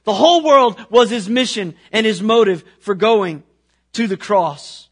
the 0.04 0.14
whole 0.14 0.44
world 0.44 0.80
was 0.88 1.10
his 1.10 1.28
mission 1.28 1.74
and 1.90 2.06
his 2.06 2.22
motive 2.22 2.62
for 2.78 2.94
going 2.94 3.42
to 3.94 4.06
the 4.06 4.16
cross. 4.16 4.88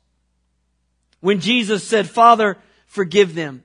When 1.20 1.38
Jesus 1.38 1.86
said, 1.86 2.10
Father, 2.10 2.58
forgive 2.86 3.36
them, 3.36 3.62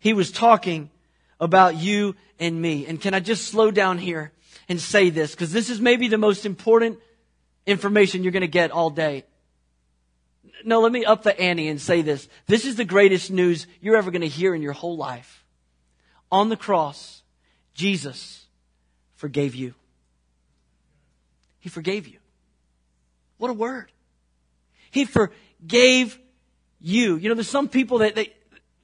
he 0.00 0.14
was 0.14 0.32
talking 0.32 0.90
about 1.38 1.76
you 1.76 2.16
and 2.40 2.60
me. 2.60 2.86
And 2.86 3.00
can 3.00 3.14
I 3.14 3.20
just 3.20 3.46
slow 3.46 3.70
down 3.70 3.98
here 3.98 4.32
and 4.68 4.80
say 4.80 5.10
this 5.10 5.32
because 5.32 5.52
this 5.52 5.70
is 5.70 5.80
maybe 5.80 6.08
the 6.08 6.18
most 6.18 6.46
important 6.46 6.98
information 7.66 8.22
you're 8.22 8.32
going 8.32 8.42
to 8.42 8.48
get 8.48 8.70
all 8.70 8.90
day. 8.90 9.24
No, 10.64 10.80
let 10.80 10.92
me 10.92 11.04
up 11.04 11.22
the 11.22 11.38
ante 11.38 11.68
and 11.68 11.80
say 11.80 12.02
this. 12.02 12.28
This 12.46 12.64
is 12.64 12.76
the 12.76 12.84
greatest 12.84 13.30
news 13.30 13.66
you're 13.80 13.96
ever 13.96 14.10
going 14.10 14.22
to 14.22 14.28
hear 14.28 14.54
in 14.54 14.62
your 14.62 14.72
whole 14.72 14.96
life. 14.96 15.44
On 16.30 16.48
the 16.48 16.56
cross, 16.56 17.22
Jesus 17.74 18.46
forgave 19.16 19.54
you. 19.54 19.74
He 21.58 21.68
forgave 21.68 22.06
you. 22.08 22.18
What 23.38 23.50
a 23.50 23.54
word. 23.54 23.90
He 24.90 25.04
forgave 25.04 26.18
you. 26.80 27.16
You 27.16 27.28
know, 27.28 27.34
there's 27.34 27.48
some 27.48 27.68
people 27.68 27.98
that 27.98 28.14
they, 28.14 28.32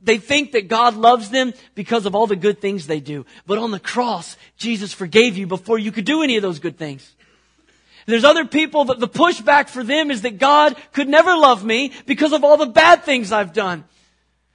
they 0.02 0.18
think 0.18 0.52
that 0.52 0.68
God 0.68 0.96
loves 0.96 1.30
them 1.30 1.52
because 1.74 2.06
of 2.06 2.14
all 2.14 2.26
the 2.26 2.36
good 2.36 2.60
things 2.60 2.86
they 2.86 3.00
do. 3.00 3.26
But 3.46 3.58
on 3.58 3.70
the 3.70 3.80
cross, 3.80 4.36
Jesus 4.56 4.92
forgave 4.92 5.36
you 5.36 5.46
before 5.46 5.78
you 5.78 5.92
could 5.92 6.04
do 6.04 6.22
any 6.22 6.36
of 6.36 6.42
those 6.42 6.60
good 6.60 6.78
things. 6.78 7.14
There's 8.06 8.24
other 8.24 8.46
people 8.46 8.86
that 8.86 9.00
the 9.00 9.08
pushback 9.08 9.68
for 9.68 9.84
them 9.84 10.10
is 10.10 10.22
that 10.22 10.38
God 10.38 10.76
could 10.92 11.08
never 11.08 11.36
love 11.36 11.64
me 11.64 11.92
because 12.06 12.32
of 12.32 12.42
all 12.42 12.56
the 12.56 12.66
bad 12.66 13.04
things 13.04 13.32
I've 13.32 13.52
done. 13.52 13.84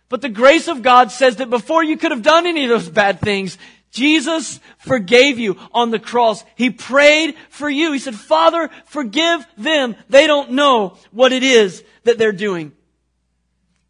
But 0.10 0.22
the 0.22 0.30
grace 0.30 0.68
of 0.68 0.82
God 0.82 1.12
says 1.12 1.36
that 1.36 1.50
before 1.50 1.84
you 1.84 1.98
could 1.98 2.12
have 2.12 2.24
done 2.24 2.48
any 2.48 2.64
of 2.64 2.70
those 2.70 2.90
bad 2.90 3.20
things, 3.20 3.58
Jesus 3.92 4.60
forgave 4.80 5.38
you 5.38 5.58
on 5.72 5.92
the 5.92 6.00
cross. 6.00 6.44
He 6.56 6.72
prayed 6.72 7.36
for 7.50 7.70
you. 7.70 7.92
He 7.92 8.00
said, 8.00 8.16
Father, 8.16 8.72
forgive 8.86 9.46
them. 9.56 9.96
They 10.10 10.26
don't 10.26 10.54
know 10.54 10.98
what 11.12 11.32
it 11.32 11.44
is 11.44 11.84
that 12.06 12.18
they're 12.18 12.32
doing. 12.32 12.72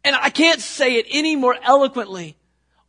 And 0.04 0.14
I 0.14 0.28
can't 0.28 0.60
say 0.60 0.96
it 0.96 1.06
any 1.10 1.34
more 1.34 1.56
eloquently 1.62 2.36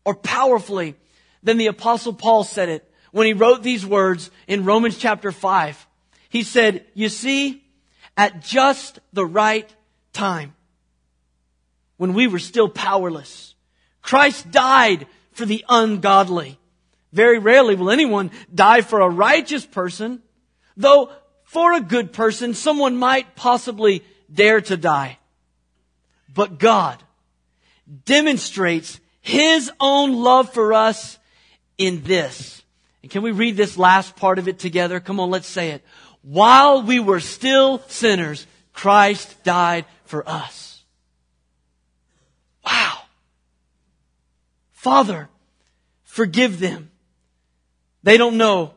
or 0.04 0.14
powerfully 0.14 0.96
than 1.42 1.58
the 1.58 1.68
apostle 1.68 2.14
Paul 2.14 2.44
said 2.44 2.68
it 2.68 2.92
when 3.12 3.26
he 3.26 3.34
wrote 3.34 3.64
these 3.64 3.86
words 3.86 4.30
in 4.48 4.66
Romans 4.66 4.98
chapter 4.98 5.32
5. 5.32 5.88
He 6.30 6.44
said, 6.44 6.86
you 6.94 7.08
see, 7.08 7.64
at 8.18 8.42
just 8.42 9.00
the 9.14 9.26
right 9.26 9.74
time, 10.12 10.54
when 11.96 12.14
we 12.14 12.28
were 12.28 12.40
still 12.40 12.68
powerless, 12.68 13.56
Christ 14.02 14.52
died 14.52 15.08
for 15.32 15.46
the 15.46 15.64
ungodly. 15.70 16.60
Very 17.14 17.40
rarely 17.40 17.76
will 17.76 17.90
anyone 17.90 18.32
die 18.54 18.82
for 18.82 19.00
a 19.00 19.10
righteous 19.10 19.66
person, 19.66 20.22
though 20.76 21.10
for 21.46 21.72
a 21.72 21.80
good 21.80 22.12
person, 22.12 22.54
someone 22.54 22.98
might 22.98 23.36
possibly 23.38 24.04
dare 24.34 24.60
to 24.60 24.76
die. 24.76 25.18
But 26.34 26.60
God 26.60 27.02
demonstrates 28.06 29.00
His 29.22 29.72
own 29.80 30.14
love 30.14 30.54
for 30.54 30.74
us 30.74 31.18
in 31.78 32.04
this. 32.04 32.64
And 33.02 33.12
can 33.12 33.22
we 33.22 33.32
read 33.32 33.58
this 33.58 33.78
last 33.78 34.16
part 34.16 34.40
of 34.40 34.48
it 34.48 34.60
together? 34.60 35.00
Come 35.00 35.20
on, 35.20 35.30
let's 35.30 35.48
say 35.48 35.72
it. 35.72 35.84
While 36.22 36.82
we 36.82 37.00
were 37.00 37.20
still 37.20 37.80
sinners, 37.88 38.48
Christ 38.74 39.44
died 39.44 39.86
for 40.06 40.28
us. 40.28 40.84
Wow. 42.66 42.98
Father, 44.72 45.30
forgive 46.04 46.60
them. 46.60 46.90
They 48.04 48.18
don't 48.18 48.38
know 48.38 48.74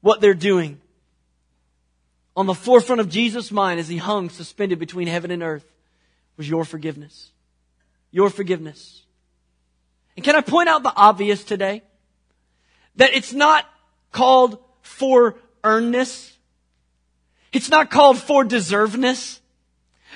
what 0.00 0.20
they're 0.20 0.34
doing. 0.34 0.80
On 2.36 2.46
the 2.46 2.54
forefront 2.54 3.00
of 3.00 3.08
Jesus' 3.08 3.50
mind 3.50 3.80
as 3.80 3.88
he 3.88 3.96
hung 3.96 4.30
suspended 4.30 4.78
between 4.78 5.08
heaven 5.08 5.30
and 5.30 5.42
earth 5.42 5.64
was 6.36 6.48
your 6.48 6.64
forgiveness. 6.64 7.30
Your 8.10 8.30
forgiveness. 8.30 9.04
And 10.16 10.24
can 10.24 10.36
I 10.36 10.40
point 10.40 10.68
out 10.68 10.82
the 10.82 10.94
obvious 10.94 11.44
today? 11.44 11.82
That 12.96 13.14
it's 13.14 13.32
not 13.32 13.66
called 14.12 14.58
for 14.82 15.36
earnness. 15.64 16.36
It's 17.52 17.70
not 17.70 17.90
called 17.90 18.18
for 18.18 18.44
deservedness. 18.44 19.40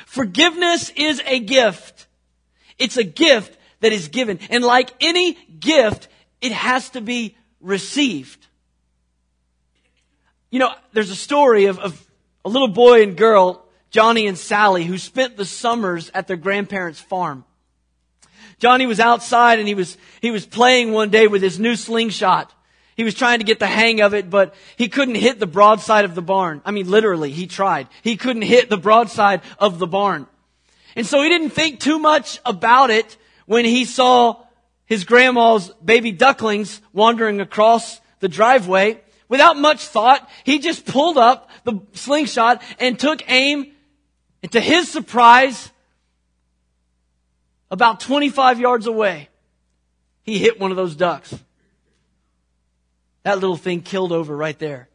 Forgiveness 0.06 0.90
is 0.96 1.22
a 1.26 1.38
gift. 1.38 2.06
It's 2.78 2.96
a 2.96 3.04
gift 3.04 3.58
that 3.80 3.92
is 3.92 4.08
given. 4.08 4.38
And 4.50 4.64
like 4.64 4.90
any 5.00 5.34
gift, 5.60 6.08
it 6.40 6.52
has 6.52 6.90
to 6.90 7.00
be 7.00 7.36
received. 7.60 8.46
You 10.50 10.58
know, 10.58 10.72
there's 10.92 11.10
a 11.10 11.16
story 11.16 11.66
of, 11.66 11.78
of 11.78 12.06
a 12.44 12.48
little 12.48 12.68
boy 12.68 13.02
and 13.02 13.16
girl, 13.16 13.64
Johnny 13.90 14.26
and 14.26 14.38
Sally, 14.38 14.84
who 14.84 14.98
spent 14.98 15.36
the 15.36 15.44
summers 15.44 16.10
at 16.14 16.26
their 16.26 16.36
grandparents' 16.36 17.00
farm. 17.00 17.44
Johnny 18.58 18.86
was 18.86 19.00
outside 19.00 19.58
and 19.58 19.68
he 19.68 19.74
was, 19.74 19.96
he 20.20 20.30
was 20.30 20.46
playing 20.46 20.92
one 20.92 21.10
day 21.10 21.26
with 21.26 21.42
his 21.42 21.58
new 21.58 21.76
slingshot. 21.76 22.52
He 22.96 23.04
was 23.04 23.14
trying 23.14 23.40
to 23.40 23.44
get 23.44 23.58
the 23.58 23.66
hang 23.66 24.00
of 24.00 24.14
it, 24.14 24.30
but 24.30 24.54
he 24.76 24.88
couldn't 24.88 25.16
hit 25.16 25.40
the 25.40 25.46
broadside 25.46 26.04
of 26.04 26.14
the 26.14 26.22
barn. 26.22 26.62
I 26.64 26.70
mean, 26.70 26.88
literally, 26.88 27.32
he 27.32 27.46
tried. 27.46 27.88
He 28.02 28.16
couldn't 28.16 28.42
hit 28.42 28.70
the 28.70 28.76
broadside 28.76 29.42
of 29.58 29.78
the 29.78 29.86
barn. 29.86 30.26
And 30.94 31.06
so 31.06 31.20
he 31.22 31.28
didn't 31.28 31.50
think 31.50 31.80
too 31.80 31.98
much 31.98 32.38
about 32.44 32.90
it 32.90 33.16
when 33.46 33.64
he 33.64 33.84
saw 33.84 34.44
his 34.86 35.04
grandma's 35.04 35.70
baby 35.84 36.12
ducklings 36.12 36.80
wandering 36.92 37.40
across 37.40 38.00
the 38.20 38.28
driveway. 38.28 39.00
Without 39.28 39.56
much 39.56 39.84
thought, 39.84 40.28
he 40.44 40.60
just 40.60 40.86
pulled 40.86 41.18
up 41.18 41.50
the 41.64 41.80
slingshot 41.94 42.62
and 42.78 42.98
took 42.98 43.28
aim. 43.28 43.72
And 44.42 44.52
to 44.52 44.60
his 44.60 44.88
surprise, 44.88 45.72
about 47.70 48.00
25 48.00 48.60
yards 48.60 48.86
away, 48.86 49.28
he 50.22 50.38
hit 50.38 50.60
one 50.60 50.70
of 50.70 50.76
those 50.76 50.96
ducks. 50.96 51.34
That 53.22 53.38
little 53.40 53.56
thing 53.56 53.80
killed 53.80 54.12
over 54.12 54.36
right 54.36 54.58
there. 54.58 54.88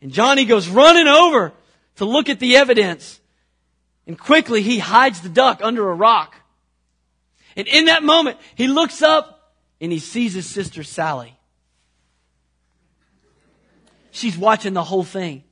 And 0.00 0.12
Johnny 0.12 0.44
goes 0.44 0.68
running 0.68 1.06
over 1.06 1.52
to 1.96 2.04
look 2.04 2.28
at 2.28 2.40
the 2.40 2.56
evidence. 2.56 3.20
And 4.06 4.18
quickly 4.18 4.62
he 4.62 4.78
hides 4.78 5.20
the 5.20 5.28
duck 5.28 5.60
under 5.62 5.88
a 5.88 5.94
rock. 5.94 6.36
And 7.56 7.68
in 7.68 7.86
that 7.86 8.02
moment, 8.02 8.38
he 8.54 8.68
looks 8.68 9.02
up 9.02 9.54
and 9.80 9.92
he 9.92 9.98
sees 9.98 10.34
his 10.34 10.46
sister 10.46 10.82
Sally. 10.82 11.36
She's 14.10 14.36
watching 14.36 14.72
the 14.72 14.82
whole 14.82 15.04
thing. 15.04 15.44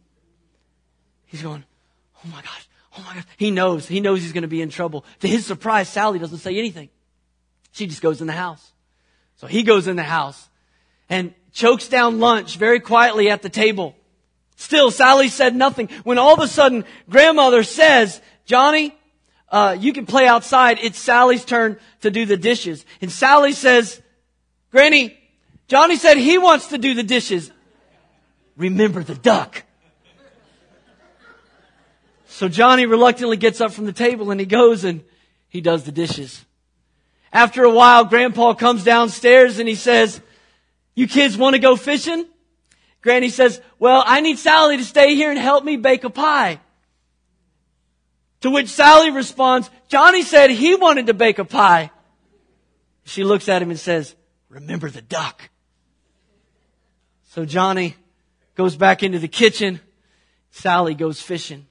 He's 1.27 1.43
going, 1.43 1.65
Oh 2.25 2.29
my 2.29 2.43
gosh, 2.43 2.68
oh 2.97 3.05
my 3.07 3.15
God. 3.15 3.25
He 3.37 3.51
knows, 3.51 3.87
he 3.87 4.01
knows 4.01 4.23
he's 4.23 4.33
going 4.33 4.43
to 4.43 4.49
be 4.49 4.63
in 4.63 4.71
trouble. 4.71 5.05
To 5.21 5.29
his 5.29 5.45
surprise, 5.45 5.89
Sally 5.89 6.19
doesn't 6.19 6.39
say 6.39 6.57
anything. 6.57 6.89
She 7.73 7.87
just 7.87 8.03
goes 8.03 8.21
in 8.21 8.27
the 8.27 8.33
house. 8.33 8.73
So 9.37 9.47
he 9.47 9.63
goes 9.63 9.87
in 9.87 9.97
the 9.97 10.03
house 10.03 10.49
and 11.09 11.35
chokes 11.53 11.89
down 11.89 12.21
lunch 12.21 12.57
very 12.57 12.81
quietly 12.81 13.31
at 13.31 13.43
the 13.43 13.49
table. 13.49 13.95
Still, 14.57 14.91
Sally 14.91 15.29
said 15.29 15.55
nothing. 15.55 15.89
When 16.03 16.19
all 16.19 16.35
of 16.35 16.41
a 16.41 16.49
sudden, 16.49 16.85
grandmother 17.09 17.63
says, 17.63 18.21
Johnny, 18.45 18.95
uh, 19.51 19.77
you 19.79 19.93
can 19.93 20.07
play 20.07 20.27
outside. 20.27 20.79
It's 20.83 20.99
Sally's 20.99 21.45
turn 21.45 21.79
to 22.01 22.11
do 22.11 22.27
the 22.27 22.37
dishes. 22.37 22.85
And 23.01 23.11
Sally 23.11 23.53
says, 23.53 24.03
Granny, 24.71 25.17
Johnny 25.69 25.97
said 25.97 26.17
he 26.17 26.39
wants 26.39 26.69
to 26.69 26.79
do 26.79 26.95
the 26.95 27.03
dishes. 27.03 27.51
Remember 28.57 29.03
the 29.03 29.15
duck. 29.15 29.63
So 32.39 32.49
Johnny 32.49 32.87
reluctantly 32.87 33.37
gets 33.37 33.61
up 33.61 33.73
from 33.73 33.87
the 33.87 33.93
table 33.93 34.31
and 34.31 34.39
he 34.39 34.47
goes 34.47 34.85
and 34.85 35.03
he 35.49 35.61
does 35.61 35.83
the 35.83 35.91
dishes. 35.91 36.45
After 37.33 37.65
a 37.65 37.71
while, 37.71 38.05
Grandpa 38.05 38.55
comes 38.55 38.85
downstairs 38.85 39.59
and 39.59 39.69
he 39.69 39.75
says, 39.75 40.21
you 40.95 41.09
kids 41.09 41.37
want 41.37 41.55
to 41.55 41.59
go 41.59 41.75
fishing? 41.75 42.29
Granny 43.03 43.29
says, 43.29 43.61
well, 43.81 44.05
I 44.07 44.21
need 44.21 44.39
Sally 44.39 44.77
to 44.77 44.85
stay 44.85 45.17
here 45.17 45.31
and 45.31 45.39
help 45.41 45.65
me 45.65 45.79
bake 45.79 46.05
a 46.05 46.11
pie. 46.11 46.61
To 48.43 48.51
which 48.51 48.69
Sally 48.69 49.11
responds, 49.11 49.69
Johnny 49.89 50.23
said 50.23 50.51
he 50.51 50.77
wanted 50.77 51.09
to 51.09 51.15
bake 51.15 51.41
a 51.41 51.45
pie. 51.45 51.91
She 53.03 53.25
looks 53.25 53.49
at 53.49 53.63
him 53.63 53.71
and 53.71 53.81
says, 53.81 54.15
remember 54.49 54.89
the 54.91 55.03
duck. 55.03 55.51
So 57.31 57.45
Johnny 57.45 57.97
goes 58.55 58.77
back 58.77 59.03
into 59.03 59.19
the 59.19 59.27
kitchen. 59.27 59.81
Sally 60.53 60.95
goes 60.95 61.21
fishing. 61.21 61.67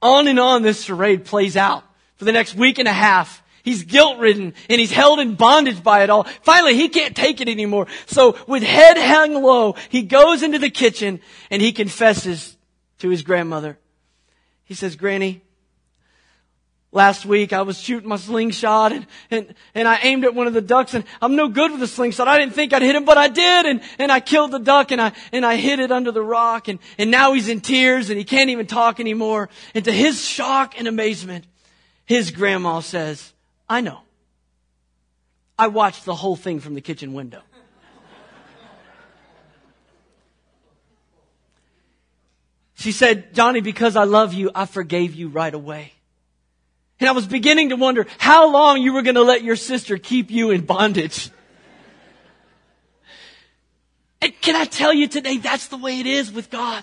On 0.00 0.28
and 0.28 0.38
on 0.38 0.62
this 0.62 0.82
charade 0.82 1.24
plays 1.24 1.56
out 1.56 1.84
for 2.16 2.24
the 2.24 2.32
next 2.32 2.54
week 2.54 2.78
and 2.78 2.88
a 2.88 2.92
half. 2.92 3.42
He's 3.62 3.82
guilt 3.82 4.18
ridden 4.18 4.54
and 4.70 4.80
he's 4.80 4.92
held 4.92 5.18
in 5.18 5.34
bondage 5.34 5.82
by 5.82 6.02
it 6.02 6.10
all. 6.10 6.24
Finally, 6.42 6.76
he 6.76 6.88
can't 6.88 7.14
take 7.14 7.40
it 7.40 7.48
anymore. 7.48 7.86
So 8.06 8.38
with 8.46 8.62
head 8.62 8.96
hung 8.96 9.42
low, 9.42 9.74
he 9.88 10.02
goes 10.02 10.42
into 10.42 10.58
the 10.58 10.70
kitchen 10.70 11.20
and 11.50 11.60
he 11.60 11.72
confesses 11.72 12.56
to 12.98 13.08
his 13.08 13.22
grandmother. 13.22 13.78
He 14.64 14.74
says, 14.74 14.96
Granny, 14.96 15.42
last 16.92 17.26
week 17.26 17.52
I 17.52 17.62
was 17.62 17.78
shooting 17.78 18.08
my 18.08 18.16
slingshot 18.16 18.92
and, 18.92 19.06
and, 19.30 19.54
and 19.74 19.88
I 19.88 19.98
aimed 20.02 20.24
at 20.24 20.34
one 20.34 20.46
of 20.46 20.54
the 20.54 20.60
ducks 20.60 20.94
and 20.94 21.04
I'm 21.20 21.36
no 21.36 21.48
good 21.48 21.72
with 21.72 21.82
a 21.82 21.86
slingshot. 21.86 22.28
I 22.28 22.38
didn't 22.38 22.54
think 22.54 22.72
I'd 22.72 22.82
hit 22.82 22.94
him, 22.94 23.04
but 23.04 23.18
I 23.18 23.28
did 23.28 23.66
and, 23.66 23.80
and 23.98 24.10
I 24.10 24.20
killed 24.20 24.52
the 24.52 24.58
duck 24.58 24.90
and 24.90 25.00
I, 25.00 25.12
and 25.32 25.44
I 25.44 25.56
hit 25.56 25.80
it 25.80 25.92
under 25.92 26.12
the 26.12 26.22
rock 26.22 26.68
and, 26.68 26.78
and 26.96 27.10
now 27.10 27.32
he's 27.32 27.48
in 27.48 27.60
tears 27.60 28.10
and 28.10 28.18
he 28.18 28.24
can't 28.24 28.50
even 28.50 28.66
talk 28.66 29.00
anymore. 29.00 29.48
And 29.74 29.84
to 29.84 29.92
his 29.92 30.24
shock 30.24 30.78
and 30.78 30.88
amazement, 30.88 31.46
his 32.04 32.30
grandma 32.30 32.80
says, 32.80 33.32
I 33.68 33.80
know. 33.80 34.00
I 35.58 35.66
watched 35.66 36.04
the 36.04 36.14
whole 36.14 36.36
thing 36.36 36.60
from 36.60 36.74
the 36.74 36.80
kitchen 36.80 37.12
window. 37.12 37.42
She 42.76 42.92
said, 42.92 43.34
Johnny, 43.34 43.60
because 43.60 43.96
I 43.96 44.04
love 44.04 44.32
you, 44.32 44.52
I 44.54 44.64
forgave 44.64 45.12
you 45.12 45.26
right 45.28 45.52
away. 45.52 45.94
And 47.00 47.08
I 47.08 47.12
was 47.12 47.26
beginning 47.26 47.68
to 47.68 47.76
wonder 47.76 48.06
how 48.18 48.50
long 48.50 48.82
you 48.82 48.92
were 48.92 49.02
going 49.02 49.14
to 49.14 49.22
let 49.22 49.44
your 49.44 49.56
sister 49.56 49.98
keep 49.98 50.30
you 50.30 50.50
in 50.50 50.62
bondage. 50.62 51.30
And 54.20 54.32
can 54.40 54.56
I 54.56 54.64
tell 54.64 54.92
you 54.92 55.06
today, 55.06 55.36
that's 55.36 55.68
the 55.68 55.76
way 55.76 56.00
it 56.00 56.06
is 56.06 56.32
with 56.32 56.50
God. 56.50 56.82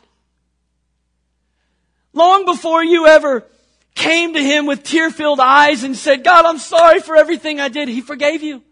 Long 2.14 2.46
before 2.46 2.82
you 2.82 3.08
ever 3.08 3.46
came 3.94 4.34
to 4.36 4.42
him 4.42 4.66
with 4.66 4.84
tear-filled 4.84 5.42
eyes 5.42 5.84
and 5.84 5.98
said, 5.98 6.24
God, 6.24 6.46
I'm 6.46 6.60
sorry 6.60 7.02
for 7.02 7.18
everything 7.18 7.60
I 7.60 7.68
did. 7.68 7.90
He 7.90 8.00
forgave 8.00 8.42
you. 8.42 8.64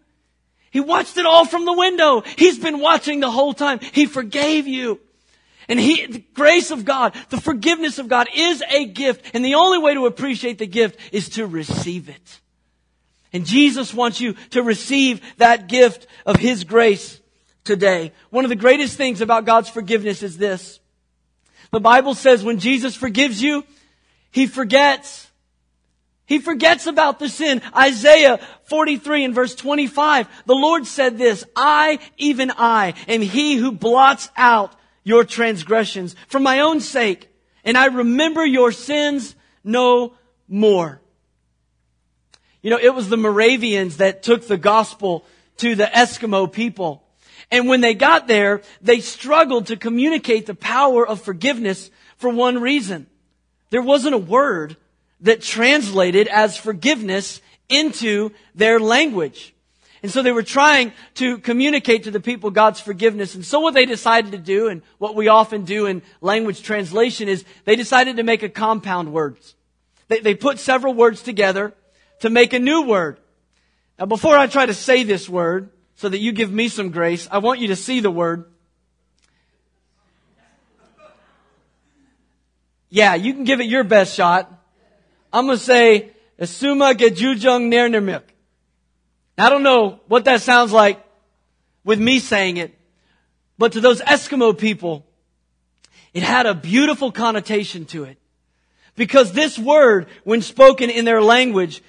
He 0.70 0.80
watched 0.80 1.18
it 1.18 1.26
all 1.26 1.44
from 1.44 1.66
the 1.66 1.72
window. 1.74 2.22
He's 2.38 2.58
been 2.58 2.80
watching 2.80 3.20
the 3.20 3.30
whole 3.30 3.52
time. 3.52 3.80
He 3.80 4.06
forgave 4.06 4.66
you. 4.66 4.98
And 5.68 5.80
he, 5.80 6.06
the 6.06 6.24
grace 6.34 6.70
of 6.70 6.84
God, 6.84 7.14
the 7.30 7.40
forgiveness 7.40 7.98
of 7.98 8.08
God 8.08 8.28
is 8.34 8.62
a 8.70 8.86
gift. 8.86 9.34
And 9.34 9.44
the 9.44 9.54
only 9.54 9.78
way 9.78 9.94
to 9.94 10.06
appreciate 10.06 10.58
the 10.58 10.66
gift 10.66 10.98
is 11.12 11.30
to 11.30 11.46
receive 11.46 12.08
it. 12.08 12.40
And 13.34 13.44
Jesus 13.44 13.92
wants 13.92 14.20
you 14.20 14.34
to 14.50 14.62
receive 14.62 15.20
that 15.38 15.66
gift 15.66 16.06
of 16.24 16.36
His 16.36 16.62
grace 16.62 17.20
today. 17.64 18.12
One 18.30 18.44
of 18.44 18.48
the 18.48 18.56
greatest 18.56 18.96
things 18.96 19.20
about 19.20 19.44
God's 19.44 19.68
forgiveness 19.68 20.22
is 20.22 20.38
this. 20.38 20.78
The 21.72 21.80
Bible 21.80 22.14
says 22.14 22.44
when 22.44 22.60
Jesus 22.60 22.94
forgives 22.94 23.42
you, 23.42 23.64
he 24.30 24.46
forgets. 24.46 25.28
He 26.26 26.38
forgets 26.38 26.86
about 26.86 27.18
the 27.18 27.28
sin. 27.28 27.60
Isaiah 27.76 28.38
43 28.64 29.24
and 29.24 29.34
verse 29.34 29.56
25. 29.56 30.28
The 30.46 30.54
Lord 30.54 30.86
said 30.86 31.18
this, 31.18 31.44
I, 31.56 31.98
even 32.16 32.52
I, 32.56 32.94
am 33.08 33.20
he 33.20 33.56
who 33.56 33.72
blots 33.72 34.30
out 34.36 34.74
your 35.04 35.24
transgressions 35.24 36.16
for 36.26 36.40
my 36.40 36.60
own 36.60 36.80
sake, 36.80 37.28
and 37.62 37.78
I 37.78 37.86
remember 37.86 38.44
your 38.44 38.72
sins 38.72 39.36
no 39.62 40.14
more. 40.48 41.00
You 42.62 42.70
know, 42.70 42.78
it 42.80 42.94
was 42.94 43.08
the 43.08 43.16
Moravians 43.16 43.98
that 43.98 44.22
took 44.22 44.46
the 44.46 44.56
gospel 44.56 45.24
to 45.58 45.74
the 45.74 45.84
Eskimo 45.84 46.50
people. 46.50 47.02
And 47.50 47.68
when 47.68 47.80
they 47.80 47.94
got 47.94 48.26
there, 48.26 48.62
they 48.80 49.00
struggled 49.00 49.66
to 49.66 49.76
communicate 49.76 50.46
the 50.46 50.54
power 50.54 51.06
of 51.06 51.20
forgiveness 51.20 51.90
for 52.16 52.30
one 52.30 52.60
reason. 52.60 53.06
There 53.70 53.82
wasn't 53.82 54.14
a 54.14 54.18
word 54.18 54.76
that 55.20 55.42
translated 55.42 56.26
as 56.28 56.56
forgiveness 56.56 57.40
into 57.68 58.30
their 58.54 58.80
language. 58.80 59.53
And 60.04 60.12
so 60.12 60.20
they 60.20 60.32
were 60.32 60.42
trying 60.42 60.92
to 61.14 61.38
communicate 61.38 62.02
to 62.02 62.10
the 62.10 62.20
people 62.20 62.50
God's 62.50 62.78
forgiveness. 62.78 63.34
And 63.34 63.42
so 63.42 63.60
what 63.60 63.72
they 63.72 63.86
decided 63.86 64.32
to 64.32 64.38
do, 64.38 64.68
and 64.68 64.82
what 64.98 65.14
we 65.14 65.28
often 65.28 65.64
do 65.64 65.86
in 65.86 66.02
language 66.20 66.62
translation, 66.62 67.26
is 67.26 67.42
they 67.64 67.74
decided 67.74 68.18
to 68.18 68.22
make 68.22 68.42
a 68.42 68.50
compound 68.50 69.14
words. 69.14 69.54
They, 70.08 70.20
they 70.20 70.34
put 70.34 70.58
several 70.58 70.92
words 70.92 71.22
together 71.22 71.72
to 72.20 72.28
make 72.28 72.52
a 72.52 72.58
new 72.58 72.82
word. 72.82 73.18
Now, 73.98 74.04
before 74.04 74.36
I 74.36 74.46
try 74.46 74.66
to 74.66 74.74
say 74.74 75.04
this 75.04 75.26
word, 75.26 75.70
so 75.94 76.10
that 76.10 76.18
you 76.18 76.32
give 76.32 76.52
me 76.52 76.68
some 76.68 76.90
grace, 76.90 77.26
I 77.30 77.38
want 77.38 77.60
you 77.60 77.68
to 77.68 77.76
see 77.76 78.00
the 78.00 78.10
word. 78.10 78.44
Yeah, 82.90 83.14
you 83.14 83.32
can 83.32 83.44
give 83.44 83.60
it 83.60 83.68
your 83.68 83.84
best 83.84 84.14
shot. 84.14 84.52
I'm 85.32 85.46
gonna 85.46 85.56
say, 85.56 86.10
Asuma 86.38 86.92
Gejujung 86.92 87.72
Nernermik. 87.72 88.33
I 89.36 89.50
don't 89.50 89.62
know 89.62 90.00
what 90.06 90.26
that 90.26 90.42
sounds 90.42 90.72
like 90.72 91.04
with 91.84 92.00
me 92.00 92.18
saying 92.18 92.56
it, 92.56 92.74
but 93.58 93.72
to 93.72 93.80
those 93.80 94.00
Eskimo 94.00 94.56
people, 94.56 95.04
it 96.12 96.22
had 96.22 96.46
a 96.46 96.54
beautiful 96.54 97.10
connotation 97.10 97.84
to 97.86 98.04
it. 98.04 98.18
Because 98.96 99.32
this 99.32 99.58
word, 99.58 100.06
when 100.22 100.40
spoken 100.40 100.88
in 100.88 101.04
their 101.04 101.20
language, 101.20 101.82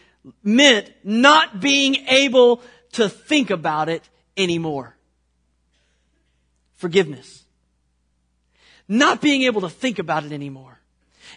meant 0.43 0.91
not 1.03 1.59
being 1.59 1.95
able 2.07 2.61
to 2.93 3.09
think 3.09 3.51
about 3.51 3.89
it 3.89 4.07
anymore. 4.35 4.95
Forgiveness. 6.75 7.43
Not 8.87 9.21
being 9.21 9.43
able 9.43 9.61
to 9.61 9.69
think 9.69 9.99
about 9.99 10.25
it 10.25 10.31
anymore. 10.31 10.74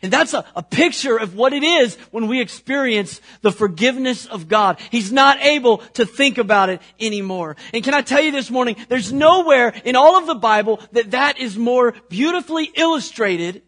And 0.03 0.13
that's 0.13 0.35
a, 0.35 0.45
a, 0.55 0.63
picture 0.63 1.17
of 1.17 1.35
what 1.35 1.53
it 1.53 1.65
is 1.65 1.97
when 2.11 2.29
we 2.29 2.41
experience 2.41 3.21
the 3.43 3.51
forgiveness 3.51 4.27
of 4.27 4.47
God. 4.47 4.79
He's 4.91 5.11
not 5.11 5.43
able 5.43 5.79
to 5.95 6.07
think 6.07 6.39
about 6.39 6.69
it 6.69 6.81
anymore. 7.01 7.57
And 7.73 7.83
can 7.83 7.95
I 7.95 8.03
tell 8.03 8.21
you 8.21 8.31
this 8.31 8.51
morning, 8.51 8.77
there's 8.89 9.13
nowhere 9.13 9.69
in 9.85 9.97
all 9.97 10.17
of 10.17 10.27
the 10.27 10.35
Bible 10.35 10.81
that 10.93 11.11
that 11.13 11.39
is 11.39 11.57
more 11.57 11.95
beautifully 12.09 12.71
illustrated 12.75 13.63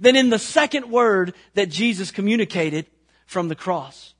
than 0.00 0.16
in 0.16 0.30
the 0.30 0.38
second 0.38 0.90
word 0.90 1.34
that 1.54 1.68
Jesus 1.68 2.10
communicated 2.10 2.86
from 3.26 3.48
the 3.48 3.54
cross. 3.54 4.14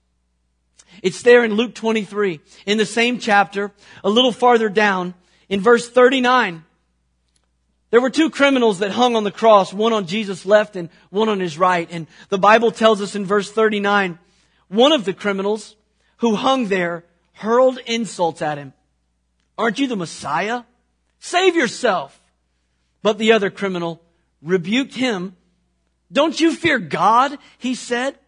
It's 1.02 1.22
there 1.22 1.44
in 1.44 1.54
Luke 1.54 1.74
23, 1.74 2.40
in 2.66 2.78
the 2.78 2.86
same 2.86 3.18
chapter, 3.18 3.72
a 4.02 4.10
little 4.10 4.32
farther 4.32 4.68
down, 4.68 5.14
in 5.48 5.60
verse 5.60 5.88
39. 5.88 6.64
There 7.90 8.00
were 8.00 8.10
two 8.10 8.30
criminals 8.30 8.80
that 8.80 8.90
hung 8.90 9.14
on 9.14 9.24
the 9.24 9.30
cross, 9.30 9.72
one 9.72 9.92
on 9.92 10.06
Jesus' 10.06 10.44
left 10.44 10.74
and 10.74 10.88
one 11.10 11.28
on 11.28 11.40
his 11.40 11.58
right. 11.58 11.88
And 11.90 12.06
the 12.28 12.38
Bible 12.38 12.70
tells 12.70 13.00
us 13.00 13.14
in 13.14 13.24
verse 13.24 13.50
39, 13.50 14.18
one 14.68 14.92
of 14.92 15.04
the 15.04 15.14
criminals 15.14 15.76
who 16.18 16.34
hung 16.34 16.66
there 16.66 17.04
hurled 17.34 17.78
insults 17.86 18.42
at 18.42 18.58
him. 18.58 18.72
Aren't 19.56 19.78
you 19.78 19.86
the 19.86 19.96
Messiah? 19.96 20.62
Save 21.20 21.56
yourself. 21.56 22.20
But 23.02 23.18
the 23.18 23.32
other 23.32 23.50
criminal 23.50 24.02
rebuked 24.42 24.94
him. 24.94 25.36
Don't 26.10 26.38
you 26.40 26.54
fear 26.54 26.78
God? 26.78 27.38
He 27.58 27.74
said. 27.74 28.18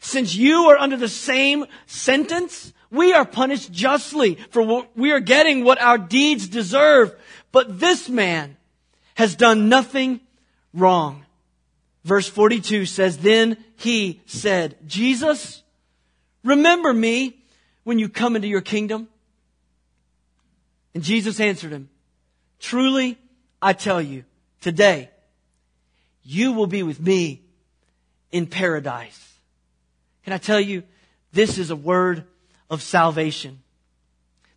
Since 0.00 0.34
you 0.34 0.70
are 0.70 0.78
under 0.78 0.96
the 0.96 1.08
same 1.08 1.66
sentence, 1.86 2.72
we 2.90 3.12
are 3.12 3.24
punished 3.24 3.70
justly 3.70 4.36
for 4.50 4.62
what 4.62 4.96
we 4.96 5.12
are 5.12 5.20
getting 5.20 5.64
what 5.64 5.80
our 5.80 5.98
deeds 5.98 6.48
deserve. 6.48 7.14
But 7.52 7.80
this 7.80 8.08
man 8.08 8.56
has 9.14 9.36
done 9.36 9.68
nothing 9.68 10.20
wrong. 10.72 11.24
Verse 12.04 12.28
42 12.28 12.86
says, 12.86 13.18
Then 13.18 13.56
he 13.76 14.20
said, 14.26 14.76
Jesus, 14.86 15.62
remember 16.42 16.92
me 16.92 17.38
when 17.84 17.98
you 17.98 18.08
come 18.08 18.36
into 18.36 18.48
your 18.48 18.60
kingdom. 18.60 19.08
And 20.94 21.02
Jesus 21.02 21.40
answered 21.40 21.72
him, 21.72 21.88
Truly, 22.60 23.18
I 23.60 23.72
tell 23.72 24.00
you, 24.00 24.24
today, 24.60 25.10
you 26.22 26.52
will 26.52 26.66
be 26.66 26.82
with 26.82 27.00
me 27.00 27.42
in 28.30 28.46
paradise. 28.46 29.34
Can 30.24 30.32
I 30.32 30.38
tell 30.38 30.60
you, 30.60 30.82
this 31.32 31.58
is 31.58 31.70
a 31.70 31.76
word 31.76 32.24
of 32.70 32.80
salvation. 32.82 33.60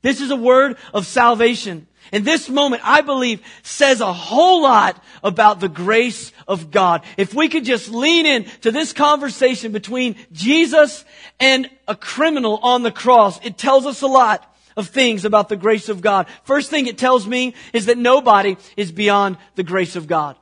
This 0.02 0.22
is 0.22 0.32
a 0.32 0.36
word 0.36 0.78
of 0.94 1.06
salvation. 1.06 1.88
And 2.12 2.24
this 2.24 2.50
moment, 2.50 2.82
I 2.86 3.02
believe, 3.02 3.42
says 3.64 4.00
a 4.00 4.14
whole 4.14 4.62
lot 4.62 5.04
about 5.24 5.60
the 5.60 5.70
grace 5.70 6.32
of 6.48 6.72
God. 6.72 7.04
If 7.18 7.34
we 7.34 7.50
could 7.50 7.66
just 7.66 7.90
lean 7.90 8.26
in 8.26 8.46
to 8.62 8.72
this 8.72 8.94
conversation 8.94 9.72
between 9.72 10.16
Jesus 10.32 11.04
and 11.40 11.70
a 11.88 11.96
criminal 11.96 12.58
on 12.62 12.84
the 12.84 12.92
cross, 12.92 13.44
it 13.46 13.58
tells 13.58 13.86
us 13.86 14.02
a 14.02 14.08
lot 14.08 14.56
of 14.78 14.88
things 14.88 15.26
about 15.26 15.50
the 15.50 15.58
grace 15.58 15.90
of 15.90 16.02
God. 16.02 16.28
First 16.44 16.70
thing 16.70 16.88
it 16.88 16.98
tells 16.98 17.28
me 17.28 17.56
is 17.74 17.88
that 17.88 17.98
nobody 17.98 18.56
is 18.78 18.92
beyond 18.92 19.38
the 19.56 19.64
grace 19.64 19.96
of 19.96 20.08
God. 20.08 20.38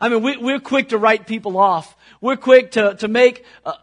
I 0.00 0.08
mean, 0.08 0.22
we, 0.22 0.52
are 0.52 0.60
quick 0.60 0.90
to 0.90 0.98
write 0.98 1.26
people 1.26 1.56
off 1.56 1.95
we're 2.20 2.36
quick 2.36 2.72
to, 2.72 2.94
to 2.96 3.08
make 3.08 3.44
a, 3.64 3.74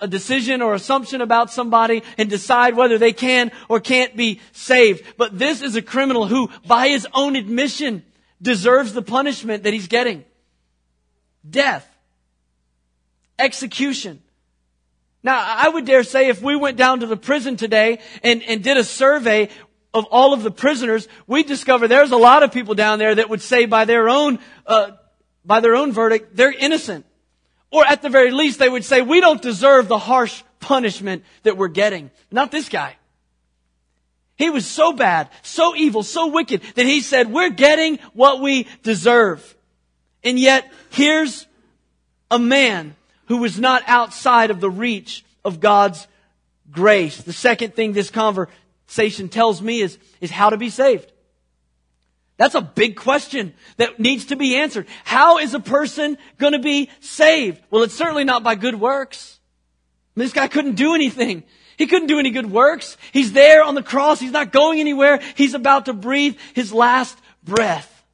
a, 0.00 0.08
decision 0.08 0.62
or 0.62 0.74
assumption 0.74 1.20
about 1.20 1.50
somebody 1.50 2.02
and 2.18 2.30
decide 2.30 2.74
whether 2.74 2.98
they 2.98 3.12
can 3.12 3.50
or 3.68 3.80
can't 3.80 4.16
be 4.16 4.40
saved. 4.52 5.04
But 5.16 5.38
this 5.38 5.62
is 5.62 5.76
a 5.76 5.82
criminal 5.82 6.26
who, 6.26 6.50
by 6.66 6.88
his 6.88 7.06
own 7.12 7.36
admission, 7.36 8.04
deserves 8.40 8.92
the 8.92 9.02
punishment 9.02 9.64
that 9.64 9.72
he's 9.72 9.88
getting. 9.88 10.24
Death. 11.48 11.86
Execution. 13.38 14.22
Now, 15.22 15.38
I 15.38 15.68
would 15.68 15.84
dare 15.84 16.02
say 16.02 16.28
if 16.28 16.40
we 16.40 16.56
went 16.56 16.76
down 16.76 17.00
to 17.00 17.06
the 17.06 17.16
prison 17.16 17.56
today 17.56 17.98
and, 18.22 18.42
and 18.42 18.62
did 18.62 18.76
a 18.76 18.84
survey 18.84 19.50
of 19.92 20.04
all 20.06 20.32
of 20.32 20.42
the 20.42 20.50
prisoners, 20.50 21.08
we'd 21.26 21.46
discover 21.46 21.88
there's 21.88 22.12
a 22.12 22.16
lot 22.16 22.42
of 22.42 22.52
people 22.52 22.74
down 22.74 22.98
there 22.98 23.14
that 23.14 23.28
would 23.28 23.42
say 23.42 23.66
by 23.66 23.84
their 23.84 24.08
own, 24.08 24.38
uh, 24.66 24.92
by 25.44 25.60
their 25.60 25.74
own 25.74 25.92
verdict, 25.92 26.36
they're 26.36 26.52
innocent. 26.52 27.04
Or 27.70 27.86
at 27.86 28.02
the 28.02 28.08
very 28.08 28.30
least, 28.30 28.58
they 28.58 28.68
would 28.68 28.84
say, 28.84 29.02
we 29.02 29.20
don't 29.20 29.40
deserve 29.40 29.88
the 29.88 29.98
harsh 29.98 30.42
punishment 30.58 31.24
that 31.44 31.56
we're 31.56 31.68
getting. 31.68 32.10
Not 32.30 32.50
this 32.50 32.68
guy. 32.68 32.96
He 34.36 34.50
was 34.50 34.66
so 34.66 34.92
bad, 34.92 35.28
so 35.42 35.76
evil, 35.76 36.02
so 36.02 36.28
wicked 36.28 36.62
that 36.74 36.86
he 36.86 37.00
said, 37.00 37.30
we're 37.30 37.50
getting 37.50 37.98
what 38.14 38.40
we 38.40 38.66
deserve. 38.82 39.54
And 40.24 40.38
yet, 40.38 40.70
here's 40.90 41.46
a 42.30 42.38
man 42.38 42.96
who 43.26 43.36
was 43.36 43.58
not 43.58 43.82
outside 43.86 44.50
of 44.50 44.60
the 44.60 44.70
reach 44.70 45.24
of 45.44 45.60
God's 45.60 46.06
grace. 46.70 47.20
The 47.22 47.32
second 47.32 47.74
thing 47.74 47.92
this 47.92 48.10
conversation 48.10 49.28
tells 49.28 49.62
me 49.62 49.80
is, 49.82 49.98
is 50.20 50.30
how 50.30 50.50
to 50.50 50.56
be 50.56 50.70
saved. 50.70 51.12
That's 52.40 52.54
a 52.54 52.62
big 52.62 52.96
question 52.96 53.52
that 53.76 54.00
needs 54.00 54.24
to 54.26 54.36
be 54.36 54.56
answered. 54.56 54.86
How 55.04 55.36
is 55.36 55.52
a 55.52 55.60
person 55.60 56.16
going 56.38 56.54
to 56.54 56.58
be 56.58 56.88
saved? 57.00 57.60
Well, 57.70 57.82
it's 57.82 57.94
certainly 57.94 58.24
not 58.24 58.42
by 58.42 58.54
good 58.54 58.80
works. 58.80 59.38
This 60.14 60.32
guy 60.32 60.48
couldn't 60.48 60.76
do 60.76 60.94
anything. 60.94 61.42
He 61.76 61.86
couldn't 61.86 62.06
do 62.06 62.18
any 62.18 62.30
good 62.30 62.50
works. 62.50 62.96
He's 63.12 63.34
there 63.34 63.62
on 63.62 63.74
the 63.74 63.82
cross. 63.82 64.20
He's 64.20 64.32
not 64.32 64.52
going 64.52 64.80
anywhere. 64.80 65.20
He's 65.34 65.52
about 65.52 65.84
to 65.84 65.92
breathe 65.92 66.38
his 66.54 66.72
last 66.72 67.18
breath. 67.44 68.06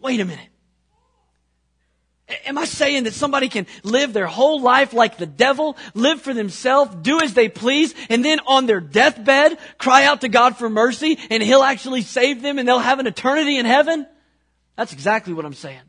Wait 0.00 0.20
a 0.20 0.26
minute. 0.26 0.48
Am 2.46 2.56
I 2.56 2.64
saying 2.64 3.04
that 3.04 3.12
somebody 3.12 3.48
can 3.48 3.66
live 3.82 4.14
their 4.14 4.26
whole 4.26 4.60
life 4.60 4.94
like 4.94 5.18
the 5.18 5.26
devil, 5.26 5.76
live 5.92 6.22
for 6.22 6.32
themselves, 6.32 6.94
do 7.02 7.20
as 7.20 7.34
they 7.34 7.50
please, 7.50 7.94
and 8.08 8.24
then 8.24 8.40
on 8.46 8.64
their 8.64 8.80
deathbed 8.80 9.58
cry 9.76 10.04
out 10.04 10.22
to 10.22 10.28
God 10.28 10.56
for 10.56 10.70
mercy 10.70 11.18
and 11.30 11.42
He'll 11.42 11.62
actually 11.62 12.00
save 12.00 12.40
them 12.40 12.58
and 12.58 12.66
they'll 12.66 12.78
have 12.78 12.98
an 12.98 13.06
eternity 13.06 13.58
in 13.58 13.66
heaven? 13.66 14.06
That's 14.74 14.94
exactly 14.94 15.34
what 15.34 15.44
I'm 15.44 15.54
saying. 15.54 15.82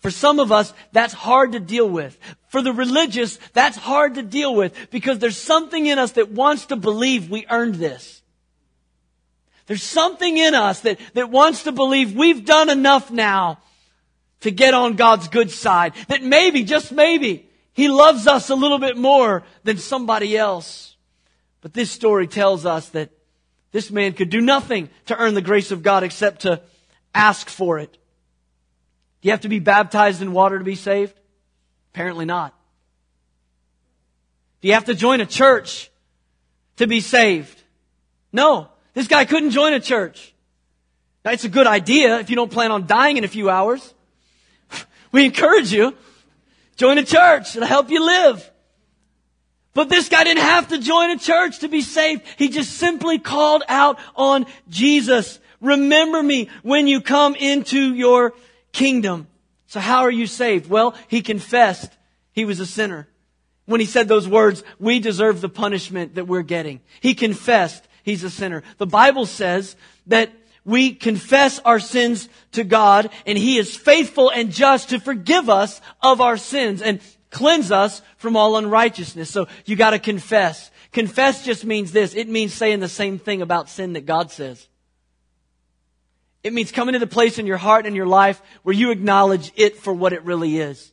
For 0.00 0.10
some 0.10 0.38
of 0.38 0.52
us, 0.52 0.74
that's 0.90 1.14
hard 1.14 1.52
to 1.52 1.60
deal 1.60 1.88
with. 1.88 2.18
For 2.48 2.60
the 2.60 2.72
religious, 2.72 3.38
that's 3.54 3.78
hard 3.78 4.16
to 4.16 4.22
deal 4.22 4.54
with 4.54 4.90
because 4.90 5.18
there's 5.18 5.38
something 5.38 5.86
in 5.86 5.98
us 5.98 6.12
that 6.12 6.30
wants 6.30 6.66
to 6.66 6.76
believe 6.76 7.30
we 7.30 7.46
earned 7.48 7.76
this. 7.76 8.20
There's 9.66 9.82
something 9.82 10.36
in 10.36 10.54
us 10.54 10.80
that, 10.80 10.98
that 11.14 11.30
wants 11.30 11.62
to 11.62 11.72
believe 11.72 12.14
we've 12.14 12.44
done 12.44 12.68
enough 12.68 13.10
now 13.10 13.60
to 14.42 14.50
get 14.50 14.74
on 14.74 14.94
God's 14.94 15.28
good 15.28 15.50
side. 15.50 15.94
That 16.08 16.22
maybe, 16.22 16.62
just 16.62 16.92
maybe, 16.92 17.48
He 17.72 17.88
loves 17.88 18.26
us 18.26 18.50
a 18.50 18.54
little 18.54 18.78
bit 18.78 18.96
more 18.96 19.42
than 19.64 19.78
somebody 19.78 20.36
else. 20.36 20.96
But 21.60 21.72
this 21.72 21.90
story 21.90 22.26
tells 22.26 22.66
us 22.66 22.88
that 22.90 23.10
this 23.72 23.90
man 23.90 24.12
could 24.12 24.30
do 24.30 24.40
nothing 24.40 24.90
to 25.06 25.16
earn 25.16 25.34
the 25.34 25.42
grace 25.42 25.70
of 25.70 25.82
God 25.82 26.02
except 26.02 26.42
to 26.42 26.60
ask 27.14 27.48
for 27.48 27.78
it. 27.78 27.92
Do 29.20 29.28
you 29.28 29.30
have 29.30 29.42
to 29.42 29.48
be 29.48 29.60
baptized 29.60 30.20
in 30.20 30.32
water 30.32 30.58
to 30.58 30.64
be 30.64 30.74
saved? 30.74 31.14
Apparently 31.92 32.24
not. 32.24 32.54
Do 34.60 34.68
you 34.68 34.74
have 34.74 34.84
to 34.86 34.94
join 34.94 35.20
a 35.20 35.26
church 35.26 35.90
to 36.76 36.86
be 36.86 37.00
saved? 37.00 37.62
No. 38.32 38.68
This 38.94 39.08
guy 39.08 39.24
couldn't 39.24 39.50
join 39.50 39.72
a 39.72 39.80
church. 39.80 40.34
Now, 41.24 41.30
it's 41.30 41.44
a 41.44 41.48
good 41.48 41.66
idea 41.66 42.18
if 42.18 42.30
you 42.30 42.36
don't 42.36 42.50
plan 42.50 42.72
on 42.72 42.86
dying 42.86 43.16
in 43.16 43.24
a 43.24 43.28
few 43.28 43.48
hours. 43.48 43.94
We 45.12 45.26
encourage 45.26 45.72
you. 45.72 45.94
Join 46.76 46.98
a 46.98 47.04
church. 47.04 47.54
It'll 47.54 47.68
help 47.68 47.90
you 47.90 48.04
live. 48.04 48.50
But 49.74 49.88
this 49.88 50.08
guy 50.08 50.24
didn't 50.24 50.42
have 50.42 50.68
to 50.68 50.78
join 50.78 51.10
a 51.10 51.18
church 51.18 51.60
to 51.60 51.68
be 51.68 51.80
saved. 51.80 52.22
He 52.36 52.48
just 52.48 52.72
simply 52.72 53.18
called 53.18 53.62
out 53.68 53.98
on 54.16 54.46
Jesus. 54.68 55.38
Remember 55.60 56.22
me 56.22 56.50
when 56.62 56.86
you 56.86 57.00
come 57.00 57.34
into 57.34 57.94
your 57.94 58.34
kingdom. 58.72 59.28
So 59.66 59.80
how 59.80 60.00
are 60.00 60.10
you 60.10 60.26
saved? 60.26 60.68
Well, 60.68 60.94
he 61.08 61.22
confessed 61.22 61.90
he 62.32 62.44
was 62.44 62.60
a 62.60 62.66
sinner. 62.66 63.08
when 63.64 63.80
he 63.80 63.86
said 63.86 64.08
those 64.08 64.28
words, 64.28 64.64
we 64.78 64.98
deserve 64.98 65.40
the 65.40 65.48
punishment 65.48 66.16
that 66.16 66.26
we're 66.26 66.42
getting. 66.42 66.80
He 67.00 67.14
confessed 67.14 67.86
he's 68.02 68.24
a 68.24 68.28
sinner. 68.28 68.62
The 68.78 68.86
Bible 68.86 69.24
says 69.24 69.76
that 70.08 70.30
we 70.64 70.92
confess 70.92 71.58
our 71.60 71.80
sins 71.80 72.28
to 72.52 72.64
God 72.64 73.10
and 73.26 73.36
he 73.36 73.58
is 73.58 73.76
faithful 73.76 74.30
and 74.30 74.52
just 74.52 74.90
to 74.90 75.00
forgive 75.00 75.50
us 75.50 75.80
of 76.02 76.20
our 76.20 76.36
sins 76.36 76.82
and 76.82 77.00
cleanse 77.30 77.72
us 77.72 78.02
from 78.16 78.36
all 78.36 78.56
unrighteousness. 78.56 79.30
So 79.30 79.48
you 79.64 79.74
gotta 79.74 79.98
confess. 79.98 80.70
Confess 80.92 81.44
just 81.44 81.64
means 81.64 81.90
this. 81.92 82.14
It 82.14 82.28
means 82.28 82.52
saying 82.52 82.80
the 82.80 82.88
same 82.88 83.18
thing 83.18 83.42
about 83.42 83.68
sin 83.68 83.94
that 83.94 84.06
God 84.06 84.30
says. 84.30 84.68
It 86.44 86.52
means 86.52 86.72
coming 86.72 86.92
to 86.92 86.98
the 86.98 87.06
place 87.06 87.38
in 87.38 87.46
your 87.46 87.56
heart 87.56 87.86
and 87.86 87.96
your 87.96 88.06
life 88.06 88.42
where 88.62 88.74
you 88.74 88.90
acknowledge 88.90 89.52
it 89.56 89.76
for 89.76 89.92
what 89.92 90.12
it 90.12 90.24
really 90.24 90.58
is. 90.58 90.92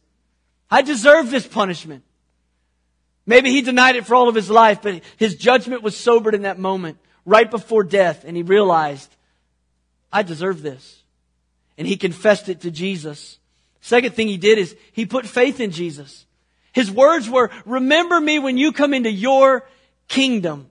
I 0.71 0.81
deserve 0.81 1.31
this 1.31 1.47
punishment. 1.47 2.03
Maybe 3.25 3.51
he 3.51 3.61
denied 3.61 3.95
it 3.95 4.05
for 4.05 4.15
all 4.15 4.29
of 4.29 4.35
his 4.35 4.49
life, 4.49 4.81
but 4.81 5.01
his 5.17 5.35
judgment 5.35 5.83
was 5.83 5.95
sobered 5.97 6.33
in 6.33 6.43
that 6.43 6.59
moment, 6.59 6.97
right 7.25 7.49
before 7.49 7.83
death, 7.83 8.23
and 8.25 8.35
he 8.35 8.43
realized, 8.43 9.15
I 10.11 10.23
deserve 10.23 10.61
this. 10.61 11.03
And 11.77 11.87
he 11.87 11.97
confessed 11.97 12.49
it 12.49 12.61
to 12.61 12.71
Jesus. 12.71 13.39
Second 13.81 14.13
thing 14.13 14.27
he 14.27 14.37
did 14.37 14.57
is 14.57 14.75
he 14.91 15.05
put 15.05 15.25
faith 15.25 15.59
in 15.59 15.71
Jesus. 15.71 16.25
His 16.73 16.91
words 16.91 17.29
were, 17.29 17.49
remember 17.65 18.19
me 18.19 18.39
when 18.39 18.57
you 18.57 18.71
come 18.71 18.93
into 18.93 19.11
your 19.11 19.67
kingdom. 20.07 20.69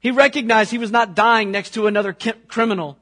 He 0.00 0.10
recognized 0.10 0.70
he 0.70 0.78
was 0.78 0.90
not 0.90 1.14
dying 1.14 1.50
next 1.50 1.74
to 1.74 1.86
another 1.86 2.16
criminal 2.48 2.96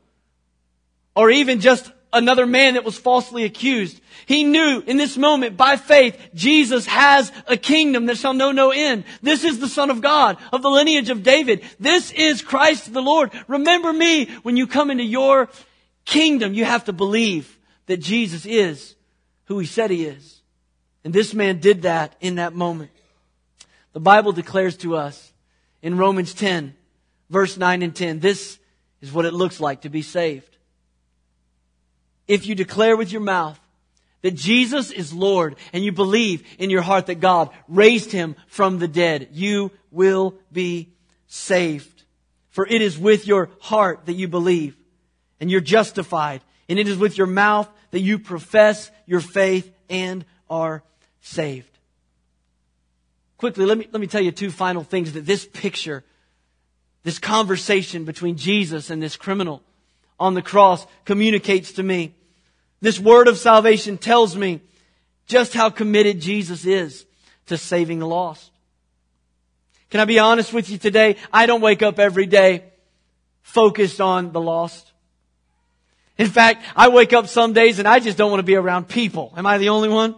or 1.15 1.31
even 1.31 1.61
just 1.61 1.91
another 2.13 2.47
man 2.47 2.75
that 2.75 2.85
was 2.85 2.99
falsely 2.99 3.45
accused. 3.45 4.01
He 4.27 4.45
knew 4.45 4.83
in 4.87 4.97
this 4.97 5.17
moment 5.17 5.57
by 5.57 5.77
faith, 5.77 6.19
Jesus 6.35 6.87
has 6.87 7.33
a 7.47 7.57
kingdom 7.57 8.07
that 8.07 8.19
shall 8.19 8.35
know 8.35 8.53
no 8.53 8.71
end. 8.71 9.05
This 9.23 9.45
is 9.45 9.59
the 9.59 9.69
son 9.69 9.91
of 9.91 10.01
God 10.01 10.37
of 10.53 10.63
the 10.63 10.71
lineage 10.71 11.11
of 11.11 11.23
David. 11.23 11.63
This 11.79 12.11
is 12.13 12.43
Christ 12.43 12.93
the 12.93 13.03
Lord. 13.03 13.31
Remember 13.47 13.93
me 13.93 14.27
when 14.43 14.57
you 14.57 14.67
come 14.67 14.91
into 14.91 15.05
your 15.05 15.49
kingdom. 16.05 16.55
You 16.55 16.65
have 16.65 16.85
to 16.87 16.93
believe 16.93 17.59
that 17.87 17.99
Jesus 17.99 18.45
is 18.45 18.95
who 19.45 19.59
he 19.59 19.67
said 19.67 19.91
he 19.91 20.05
is. 20.05 20.43
And 21.05 21.15
this 21.15 21.33
man 21.33 21.59
did 21.61 21.83
that 21.83 22.17
in 22.21 22.37
that 22.37 22.55
moment. 22.55 22.91
The 23.93 24.01
Bible 24.01 24.33
declares 24.33 24.77
to 24.79 24.97
us 24.97 25.33
in 25.81 25.97
Romans 25.97 26.35
10 26.35 26.75
verse 27.31 27.57
9 27.57 27.83
and 27.83 27.95
10, 27.95 28.21
this 28.21 28.59
is 29.01 29.13
what 29.13 29.25
it 29.25 29.35
looks 29.35 29.61
like 29.61 29.83
to 29.83 29.89
be 29.89 30.03
saved 30.03 30.58
if 32.29 32.47
you 32.47 32.55
declare 32.55 32.97
with 32.97 33.11
your 33.11 33.23
mouth 33.23 33.59
that 34.23 34.35
Jesus 34.35 34.91
is 34.91 35.13
Lord 35.13 35.57
and 35.73 35.83
you 35.83 35.93
believe 35.93 36.47
in 36.59 36.71
your 36.71 36.83
heart 36.83 37.07
that 37.07 37.21
God 37.21 37.51
raised 37.67 38.13
him 38.13 38.37
from 38.47 38.79
the 38.79 38.89
dead, 38.89 39.31
you 39.33 39.73
will 39.91 40.35
be 40.53 40.91
saved. 41.27 42.05
For 42.51 42.67
it 42.67 42.83
is 42.83 42.99
with 42.99 43.27
your 43.27 43.51
heart 43.61 44.07
that 44.07 44.15
you 44.15 44.29
believe 44.29 44.77
and 45.41 45.51
you're 45.51 45.61
justified. 45.61 46.43
And 46.69 46.79
it 46.79 46.89
is 46.89 46.99
with 46.99 47.17
your 47.17 47.27
mouth 47.27 47.69
that 47.93 48.01
you 48.01 48.19
profess 48.19 48.91
your 49.07 49.21
faith 49.21 49.73
and 49.89 50.25
are 50.51 50.83
saved. 51.21 51.71
Quickly, 53.39 53.65
let 53.65 53.79
me, 53.79 53.89
let 53.93 54.01
me 54.01 54.09
tell 54.09 54.21
you 54.21 54.33
two 54.33 54.51
final 54.51 54.83
things 54.83 55.13
that 55.13 55.25
this 55.25 55.47
picture, 55.47 56.05
this 57.05 57.21
conversation 57.21 58.05
between 58.05 58.37
Jesus 58.37 58.91
and 58.91 59.01
this 59.01 59.17
criminal 59.17 59.63
on 60.19 60.35
the 60.35 60.43
cross 60.43 60.87
communicates 61.05 61.73
to 61.73 61.83
me. 61.83 62.15
This 62.81 62.99
word 62.99 63.29
of 63.29 63.39
salvation 63.39 63.99
tells 63.99 64.37
me 64.37 64.61
just 65.27 65.53
how 65.53 65.71
committed 65.71 66.21
Jesus 66.21 66.65
is 66.65 67.05
to 67.47 67.57
saving 67.57 67.99
the 67.99 68.07
lost. 68.07 68.51
Can 69.91 70.01
I 70.01 70.05
be 70.05 70.19
honest 70.19 70.53
with 70.53 70.71
you 70.71 70.79
today? 70.79 71.17
I 71.33 71.47
don't 71.47 71.61
wake 71.61 71.83
up 71.83 71.99
every 71.99 72.27
day 72.27 72.65
focused 73.43 74.01
on 74.01 74.33
the 74.33 74.41
lost. 74.41 74.93
In 76.19 76.27
fact, 76.27 76.65
I 76.77 76.89
wake 76.89 77.13
up 77.13 77.29
some 77.29 77.53
days 77.53 77.79
and 77.79 77.89
I 77.89 78.01
just 78.01 78.19
don't 78.19 78.31
want 78.31 78.41
to 78.41 78.45
be 78.45 78.57
around 78.57 78.89
people. 78.89 79.33
Am 79.37 79.47
I 79.47 79.59
the 79.59 79.71
only 79.71 79.89
one? 79.89 80.17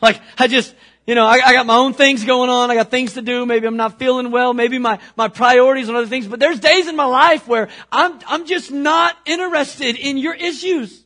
Like, 0.00 0.20
I 0.38 0.46
just, 0.46 0.74
you 1.06 1.14
know, 1.14 1.26
I, 1.26 1.40
I, 1.44 1.52
got 1.52 1.66
my 1.66 1.76
own 1.76 1.92
things 1.92 2.24
going 2.24 2.48
on. 2.48 2.70
I 2.70 2.74
got 2.74 2.90
things 2.90 3.14
to 3.14 3.22
do. 3.22 3.44
Maybe 3.44 3.66
I'm 3.66 3.76
not 3.76 3.98
feeling 3.98 4.30
well. 4.30 4.54
Maybe 4.54 4.78
my, 4.78 4.98
my 5.16 5.28
priorities 5.28 5.88
and 5.88 5.96
other 5.96 6.06
things. 6.06 6.26
But 6.26 6.40
there's 6.40 6.60
days 6.60 6.86
in 6.86 6.96
my 6.96 7.04
life 7.04 7.48
where 7.48 7.68
I'm, 7.90 8.18
I'm 8.26 8.46
just 8.46 8.70
not 8.70 9.16
interested 9.26 9.96
in 9.96 10.16
your 10.18 10.34
issues. 10.34 11.02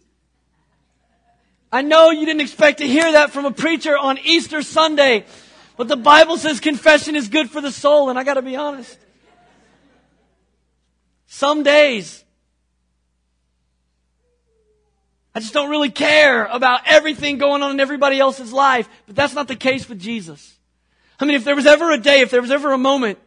I 1.75 1.83
know 1.83 2.13
you 2.13 2.25
didn't 2.25 2.43
expect 2.43 2.79
to 2.79 2.87
hear 2.87 3.11
that 3.11 3.33
from 3.33 3.47
a 3.47 3.51
preacher 3.51 3.99
on 3.99 4.17
Easter 4.19 4.63
Sunday, 4.63 5.25
but 5.77 5.89
the 5.89 5.97
Bible 5.97 6.37
says 6.37 6.61
confession 6.61 7.17
is 7.17 7.29
good 7.29 7.51
for 7.51 7.61
the 7.61 7.73
soul, 7.73 8.11
and 8.11 8.17
I 8.17 8.23
gotta 8.23 8.43
be 8.43 8.55
honest. 8.55 8.97
Some 11.27 11.65
days, 11.65 12.23
I 15.35 15.41
just 15.41 15.53
don't 15.53 15.69
really 15.69 15.91
care 15.91 16.45
about 16.45 16.83
everything 16.87 17.39
going 17.39 17.61
on 17.65 17.73
in 17.73 17.81
everybody 17.81 18.21
else's 18.21 18.53
life, 18.53 18.89
but 19.09 19.17
that's 19.17 19.35
not 19.35 19.49
the 19.49 19.57
case 19.57 19.89
with 19.89 19.99
Jesus. 19.99 20.57
I 21.19 21.25
mean, 21.25 21.35
if 21.35 21.43
there 21.43 21.57
was 21.57 21.67
ever 21.67 21.91
a 21.91 21.99
day, 21.99 22.21
if 22.21 22.31
there 22.31 22.41
was 22.41 22.53
ever 22.53 22.73
a 22.73 22.79
moment 22.79 23.19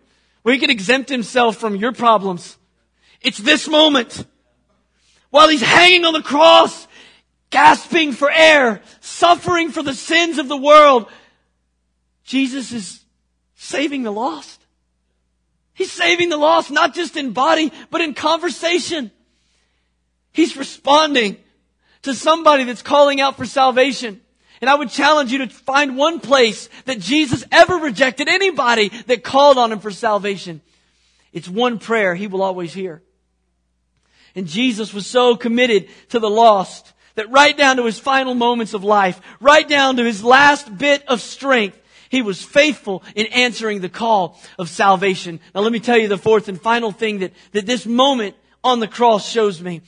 where 0.43 0.53
he 0.53 0.60
could 0.62 0.69
exempt 0.69 1.10
himself 1.10 1.57
from 1.57 1.75
your 1.75 1.91
problems, 1.91 2.57
it's 3.19 3.39
this 3.39 3.67
moment. 3.67 4.25
While 5.31 5.49
he's 5.49 5.62
hanging 5.62 6.05
on 6.05 6.13
the 6.13 6.21
cross, 6.21 6.87
gasping 7.49 8.12
for 8.12 8.29
air, 8.29 8.81
suffering 8.99 9.71
for 9.71 9.83
the 9.83 9.93
sins 9.93 10.38
of 10.38 10.47
the 10.47 10.57
world. 10.57 11.07
Jesus 12.23 12.71
is 12.71 13.03
saving 13.55 14.03
the 14.03 14.12
lost. 14.12 14.62
He's 15.73 15.91
saving 15.91 16.29
the 16.29 16.38
lost, 16.38 16.71
not 16.71 16.95
just 16.95 17.15
in 17.17 17.31
body, 17.31 17.71
but 17.91 18.01
in 18.01 18.13
conversation. 18.13 19.12
He's 20.33 20.57
responding 20.57 21.38
to 22.03 22.13
somebody 22.13 22.63
that's 22.63 22.81
calling 22.81 23.21
out 23.21 23.38
for 23.38 23.45
salvation. 23.45 24.21
And 24.60 24.69
I 24.69 24.75
would 24.75 24.89
challenge 24.89 25.31
you 25.31 25.39
to 25.39 25.47
find 25.47 25.97
one 25.97 26.19
place 26.19 26.67
that 26.86 26.99
Jesus 26.99 27.43
ever 27.51 27.75
rejected 27.75 28.27
anybody 28.27 28.89
that 29.05 29.23
called 29.23 29.57
on 29.57 29.71
him 29.71 29.79
for 29.79 29.91
salvation. 29.91 30.62
It's 31.31 31.47
one 31.47 31.77
prayer 31.77 32.15
he 32.15 32.27
will 32.27 32.41
always 32.41 32.73
hear. 32.73 33.03
And 34.36 34.47
Jesus 34.47 34.93
was 34.93 35.05
so 35.05 35.36
committed 35.36 35.89
to 36.10 36.19
the 36.19 36.29
lost 36.29 36.93
that 37.17 37.32
right 37.32 37.58
down 37.58 37.77
to 37.77 37.86
his 37.86 37.97
final 37.97 38.36
moments 38.36 38.75
of 38.75 38.84
life, 38.84 39.19
right 39.39 39.67
down 39.67 39.97
to 39.97 40.03
his 40.03 40.23
last 40.23 40.77
bit 40.77 41.03
of 41.08 41.19
strength, 41.19 41.77
he 42.10 42.21
was 42.21 42.41
faithful 42.41 43.03
in 43.15 43.25
answering 43.27 43.82
the 43.82 43.89
call 43.89 44.39
of 44.60 44.69
salvation. 44.69 45.39
Now 45.53 45.62
let 45.62 45.71
me 45.71 45.80
tell 45.80 45.97
you 45.97 46.08
the 46.08 46.17
fourth 46.19 46.47
and 46.47 46.62
final 46.62 46.91
thing 46.91 47.19
that, 47.19 47.34
that 47.53 47.65
this 47.65 47.88
moment 47.88 48.36
on 48.63 48.80
the 48.80 48.88
cross 48.88 49.27
shows 49.27 49.60
me. 49.60 49.82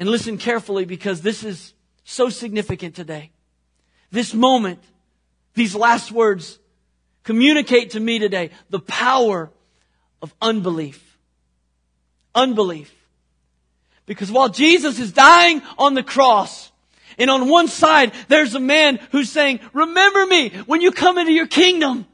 And 0.00 0.08
listen 0.08 0.38
carefully 0.38 0.84
because 0.84 1.22
this 1.22 1.44
is 1.44 1.72
so 2.02 2.30
significant 2.30 2.96
today. 2.96 3.30
This 4.10 4.34
moment, 4.34 4.82
these 5.54 5.74
last 5.74 6.10
words 6.10 6.58
communicate 7.22 7.90
to 7.90 8.00
me 8.00 8.18
today 8.18 8.50
the 8.70 8.80
power 8.80 9.50
of 10.20 10.34
unbelief. 10.42 11.16
Unbelief. 12.34 12.92
Because 14.08 14.32
while 14.32 14.48
Jesus 14.48 14.98
is 14.98 15.12
dying 15.12 15.60
on 15.76 15.92
the 15.92 16.02
cross, 16.02 16.72
and 17.18 17.30
on 17.30 17.48
one 17.48 17.68
side, 17.68 18.12
there's 18.28 18.54
a 18.54 18.60
man 18.60 18.98
who's 19.12 19.30
saying, 19.30 19.60
remember 19.74 20.26
me 20.26 20.50
when 20.66 20.80
you 20.80 20.92
come 20.92 21.18
into 21.18 21.32
your 21.32 21.46
kingdom. 21.46 22.06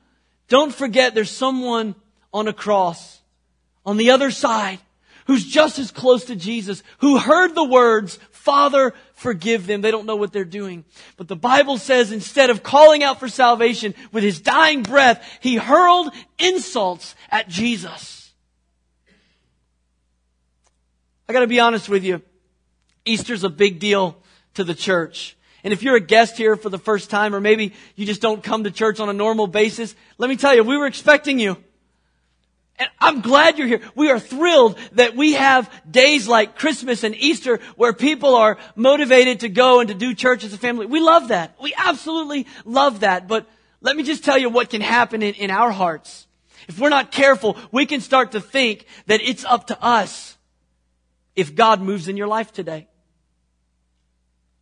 Don't 0.49 0.75
forget 0.75 1.15
there's 1.15 1.31
someone 1.31 1.95
on 2.33 2.49
a 2.49 2.53
cross 2.53 3.21
on 3.87 3.97
the 3.97 4.11
other 4.11 4.33
side 4.33 4.81
who's 5.27 5.47
just 5.47 5.79
as 5.79 5.91
close 5.91 6.25
to 6.25 6.37
Jesus, 6.37 6.83
who 6.99 7.17
heard 7.17 7.55
the 7.55 7.65
words, 7.65 8.19
Father, 8.33 8.93
forgive 9.15 9.67
them. 9.67 9.81
They 9.81 9.91
don't 9.91 10.07
know 10.07 10.17
what 10.17 10.33
they're 10.33 10.45
doing. 10.45 10.85
But 11.17 11.29
the 11.29 11.37
Bible 11.37 11.79
says 11.79 12.11
instead 12.11 12.51
of 12.51 12.63
calling 12.63 13.05
out 13.05 13.21
for 13.21 13.29
salvation 13.29 13.95
with 14.11 14.25
his 14.25 14.41
dying 14.41 14.83
breath, 14.83 15.25
he 15.41 15.57
hurled 15.57 16.13
insults 16.39 17.15
at 17.31 17.49
Jesus. 17.49 18.24
I 21.29 21.33
gotta 21.33 21.47
be 21.47 21.61
honest 21.61 21.89
with 21.89 22.05
you. 22.05 22.23
Easter's 23.05 23.45
a 23.45 23.49
big 23.49 23.79
deal 23.79 24.17
to 24.55 24.65
the 24.65 24.75
church. 24.75 25.37
And 25.63 25.73
if 25.73 25.83
you're 25.83 25.97
a 25.97 26.01
guest 26.01 26.37
here 26.37 26.57
for 26.57 26.69
the 26.69 26.79
first 26.79 27.09
time, 27.09 27.35
or 27.35 27.41
maybe 27.41 27.73
you 27.97 28.05
just 28.05 28.21
don't 28.21 28.43
come 28.43 28.65
to 28.65 28.71
church 28.71 29.01
on 29.01 29.09
a 29.09 29.15
normal 29.15 29.47
basis, 29.47 29.95
let 30.19 30.29
me 30.29 30.37
tell 30.37 30.55
you, 30.55 30.63
we 30.63 30.77
were 30.77 30.87
expecting 30.87 31.39
you. 31.39 31.57
And 32.77 32.89
I'm 32.99 33.21
glad 33.21 33.57
you're 33.57 33.69
here. 33.69 33.81
We 33.95 34.11
are 34.11 34.19
thrilled 34.19 34.79
that 34.93 35.15
we 35.15 35.35
have 35.35 35.71
days 35.89 36.27
like 36.27 36.59
Christmas 36.59 37.05
and 37.05 37.15
Easter 37.15 37.61
where 37.77 37.93
people 37.93 38.35
are 38.35 38.59
motivated 38.75 39.41
to 39.41 39.49
go 39.49 39.81
and 39.81 39.89
to 39.89 39.95
do 39.95 40.13
church 40.13 40.45
as 40.45 40.53
a 40.53 40.59
family. 40.59 40.87
We 40.87 41.01
love 41.01 41.29
that. 41.29 41.57
We 41.63 41.73
absolutely 41.77 42.47
love 42.65 43.01
that. 43.01 43.29
But 43.29 43.47
let 43.81 43.97
me 43.97 44.03
just 44.03 44.25
tell 44.25 44.37
you 44.37 44.51
what 44.51 44.71
can 44.71 44.81
happen 44.81 45.23
in, 45.23 45.35
in 45.35 45.51
our 45.51 45.71
hearts. 45.71 46.27
If 46.67 46.79
we're 46.79 46.89
not 46.89 47.13
careful, 47.13 47.57
we 47.71 47.87
can 47.87 48.01
start 48.01 48.33
to 48.33 48.41
think 48.41 48.87
that 49.07 49.23
it's 49.23 49.45
up 49.45 49.69
to 49.69 49.83
us 49.83 50.37
if 51.37 51.55
God 51.55 51.81
moves 51.81 52.09
in 52.09 52.17
your 52.17 52.29
life 52.29 52.53
today. 52.53 52.87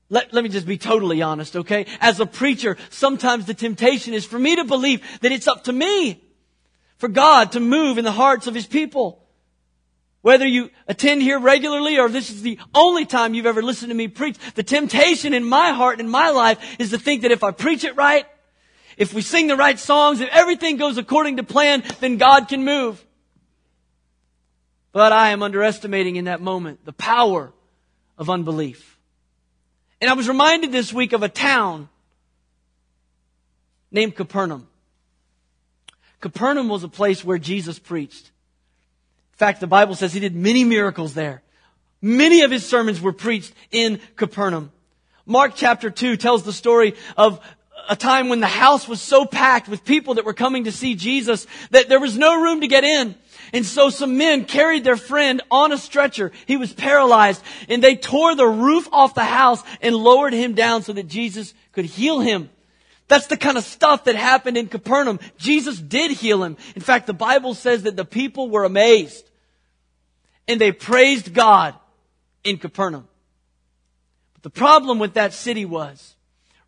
let, 0.08 0.32
let 0.32 0.44
me 0.44 0.50
just 0.50 0.66
be 0.66 0.78
totally 0.78 1.22
honest, 1.22 1.56
okay? 1.56 1.86
As 2.00 2.20
a 2.20 2.26
preacher, 2.26 2.76
sometimes 2.90 3.46
the 3.46 3.54
temptation 3.54 4.14
is 4.14 4.24
for 4.24 4.38
me 4.38 4.56
to 4.56 4.64
believe 4.64 5.02
that 5.20 5.32
it's 5.32 5.48
up 5.48 5.64
to 5.64 5.72
me 5.72 6.22
for 6.98 7.08
God 7.08 7.52
to 7.52 7.60
move 7.60 7.98
in 7.98 8.04
the 8.04 8.12
hearts 8.12 8.46
of 8.46 8.54
His 8.54 8.66
people. 8.66 9.22
Whether 10.20 10.46
you 10.46 10.70
attend 10.86 11.20
here 11.20 11.40
regularly 11.40 11.98
or 11.98 12.08
this 12.08 12.30
is 12.30 12.42
the 12.42 12.58
only 12.74 13.06
time 13.06 13.34
you've 13.34 13.46
ever 13.46 13.60
listened 13.60 13.90
to 13.90 13.94
me 13.94 14.06
preach, 14.06 14.38
the 14.54 14.62
temptation 14.62 15.34
in 15.34 15.44
my 15.44 15.70
heart 15.70 15.98
and 15.98 16.06
in 16.06 16.10
my 16.10 16.30
life 16.30 16.76
is 16.78 16.90
to 16.90 16.98
think 16.98 17.22
that 17.22 17.32
if 17.32 17.42
I 17.42 17.50
preach 17.50 17.82
it 17.82 17.96
right, 17.96 18.24
if 18.96 19.12
we 19.12 19.20
sing 19.20 19.48
the 19.48 19.56
right 19.56 19.78
songs, 19.78 20.20
if 20.20 20.28
everything 20.30 20.76
goes 20.76 20.96
according 20.96 21.38
to 21.38 21.42
plan, 21.42 21.82
then 21.98 22.18
God 22.18 22.46
can 22.48 22.64
move. 22.64 23.04
But 24.92 25.12
I 25.12 25.30
am 25.30 25.42
underestimating 25.42 26.16
in 26.16 26.26
that 26.26 26.40
moment 26.40 26.84
the 26.84 26.92
power 26.92 27.52
of 28.18 28.28
unbelief. 28.28 28.98
And 30.00 30.10
I 30.10 30.14
was 30.14 30.28
reminded 30.28 30.72
this 30.72 30.92
week 30.92 31.12
of 31.12 31.22
a 31.22 31.28
town 31.28 31.88
named 33.90 34.16
Capernaum. 34.16 34.68
Capernaum 36.20 36.68
was 36.68 36.84
a 36.84 36.88
place 36.88 37.24
where 37.24 37.38
Jesus 37.38 37.78
preached. 37.78 38.26
In 39.32 39.38
fact, 39.38 39.60
the 39.60 39.66
Bible 39.66 39.94
says 39.94 40.12
he 40.12 40.20
did 40.20 40.36
many 40.36 40.64
miracles 40.64 41.14
there. 41.14 41.42
Many 42.00 42.42
of 42.42 42.50
his 42.50 42.66
sermons 42.66 43.00
were 43.00 43.12
preached 43.12 43.52
in 43.70 44.00
Capernaum. 44.16 44.72
Mark 45.24 45.52
chapter 45.54 45.88
2 45.88 46.16
tells 46.16 46.42
the 46.42 46.52
story 46.52 46.94
of 47.16 47.40
a 47.88 47.96
time 47.96 48.28
when 48.28 48.40
the 48.40 48.46
house 48.46 48.86
was 48.86 49.00
so 49.00 49.24
packed 49.24 49.68
with 49.68 49.84
people 49.84 50.14
that 50.14 50.24
were 50.24 50.34
coming 50.34 50.64
to 50.64 50.72
see 50.72 50.94
Jesus 50.94 51.46
that 51.70 51.88
there 51.88 52.00
was 52.00 52.18
no 52.18 52.40
room 52.40 52.60
to 52.60 52.68
get 52.68 52.84
in. 52.84 53.14
And 53.52 53.66
so 53.66 53.90
some 53.90 54.16
men 54.16 54.46
carried 54.46 54.82
their 54.82 54.96
friend 54.96 55.42
on 55.50 55.72
a 55.72 55.78
stretcher. 55.78 56.32
He 56.46 56.56
was 56.56 56.72
paralyzed 56.72 57.42
and 57.68 57.82
they 57.82 57.96
tore 57.96 58.34
the 58.34 58.46
roof 58.46 58.88
off 58.92 59.14
the 59.14 59.24
house 59.24 59.62
and 59.82 59.94
lowered 59.94 60.32
him 60.32 60.54
down 60.54 60.82
so 60.82 60.94
that 60.94 61.06
Jesus 61.06 61.52
could 61.72 61.84
heal 61.84 62.20
him. 62.20 62.48
That's 63.08 63.26
the 63.26 63.36
kind 63.36 63.58
of 63.58 63.64
stuff 63.64 64.04
that 64.04 64.14
happened 64.14 64.56
in 64.56 64.68
Capernaum. 64.68 65.20
Jesus 65.36 65.78
did 65.78 66.12
heal 66.12 66.42
him. 66.42 66.56
In 66.74 66.80
fact, 66.80 67.06
the 67.06 67.12
Bible 67.12 67.52
says 67.52 67.82
that 67.82 67.94
the 67.94 68.06
people 68.06 68.48
were 68.48 68.64
amazed 68.64 69.28
and 70.48 70.58
they 70.58 70.72
praised 70.72 71.34
God 71.34 71.74
in 72.44 72.56
Capernaum. 72.56 73.06
But 74.34 74.44
the 74.44 74.50
problem 74.50 74.98
with 74.98 75.14
that 75.14 75.34
city 75.34 75.66
was 75.66 76.16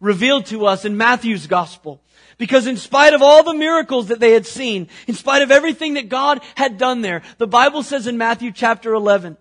revealed 0.01 0.44
to 0.47 0.66
us 0.66 0.85
in 0.85 0.99
Matthew's 0.99 1.47
gospel 1.47 2.03
because 2.44 2.66
in 2.66 2.76
spite 2.76 3.14
of 3.14 3.22
all 3.22 3.42
the 3.42 3.54
miracles 3.54 4.09
that 4.09 4.20
they 4.20 4.33
had 4.33 4.44
seen, 4.44 4.88
in 5.07 5.14
spite 5.14 5.40
of 5.40 5.50
everything 5.50 5.94
that 5.94 6.11
God 6.11 6.42
had 6.57 6.76
done 6.76 7.00
there, 7.00 7.22
the 7.38 7.46
Bible 7.46 7.83
says 7.83 8.07
in 8.07 8.18
Matthew 8.18 8.52
chapter 8.52 8.92
11, 8.92 9.38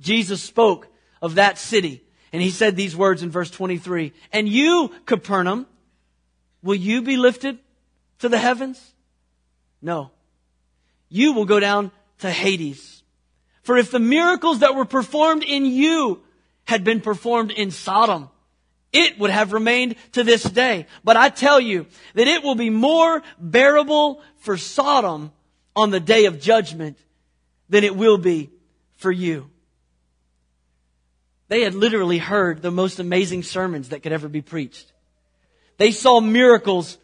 Jesus 0.00 0.42
spoke 0.42 0.88
of 1.22 1.36
that 1.36 1.56
city. 1.56 2.02
And 2.32 2.42
he 2.42 2.50
said 2.50 2.74
these 2.74 2.96
words 2.96 3.22
in 3.22 3.30
verse 3.30 3.48
23, 3.48 4.12
And 4.32 4.48
you, 4.48 4.90
Capernaum, 5.06 5.68
will 6.64 6.74
you 6.74 7.00
be 7.00 7.16
lifted 7.16 7.60
to 8.18 8.28
the 8.28 8.38
heavens? 8.38 8.92
No. 9.80 10.10
You 11.10 11.32
will 11.32 11.44
go 11.44 11.60
down 11.60 11.92
to 12.18 12.30
Hades. 12.32 13.04
For 13.62 13.76
if 13.76 13.92
the 13.92 14.00
miracles 14.00 14.58
that 14.58 14.74
were 14.74 14.84
performed 14.84 15.44
in 15.44 15.64
you 15.64 16.24
had 16.64 16.82
been 16.82 17.00
performed 17.02 17.52
in 17.52 17.70
Sodom, 17.70 18.30
it 18.92 19.18
would 19.18 19.30
have 19.30 19.52
remained 19.52 19.96
to 20.12 20.24
this 20.24 20.42
day. 20.42 20.86
But 21.04 21.16
I 21.16 21.28
tell 21.28 21.60
you 21.60 21.86
that 22.14 22.26
it 22.26 22.42
will 22.42 22.54
be 22.54 22.70
more 22.70 23.22
bearable 23.38 24.22
for 24.38 24.56
Sodom 24.56 25.32
on 25.76 25.90
the 25.90 26.00
day 26.00 26.24
of 26.26 26.40
judgment 26.40 26.98
than 27.68 27.84
it 27.84 27.94
will 27.94 28.18
be 28.18 28.50
for 28.96 29.12
you. 29.12 29.50
They 31.48 31.62
had 31.62 31.74
literally 31.74 32.18
heard 32.18 32.62
the 32.62 32.70
most 32.70 33.00
amazing 33.00 33.42
sermons 33.42 33.88
that 33.88 34.02
could 34.02 34.12
ever 34.12 34.28
be 34.28 34.42
preached. 34.42 34.92
They 35.78 35.90
saw 35.90 36.20
miracles 36.20 36.98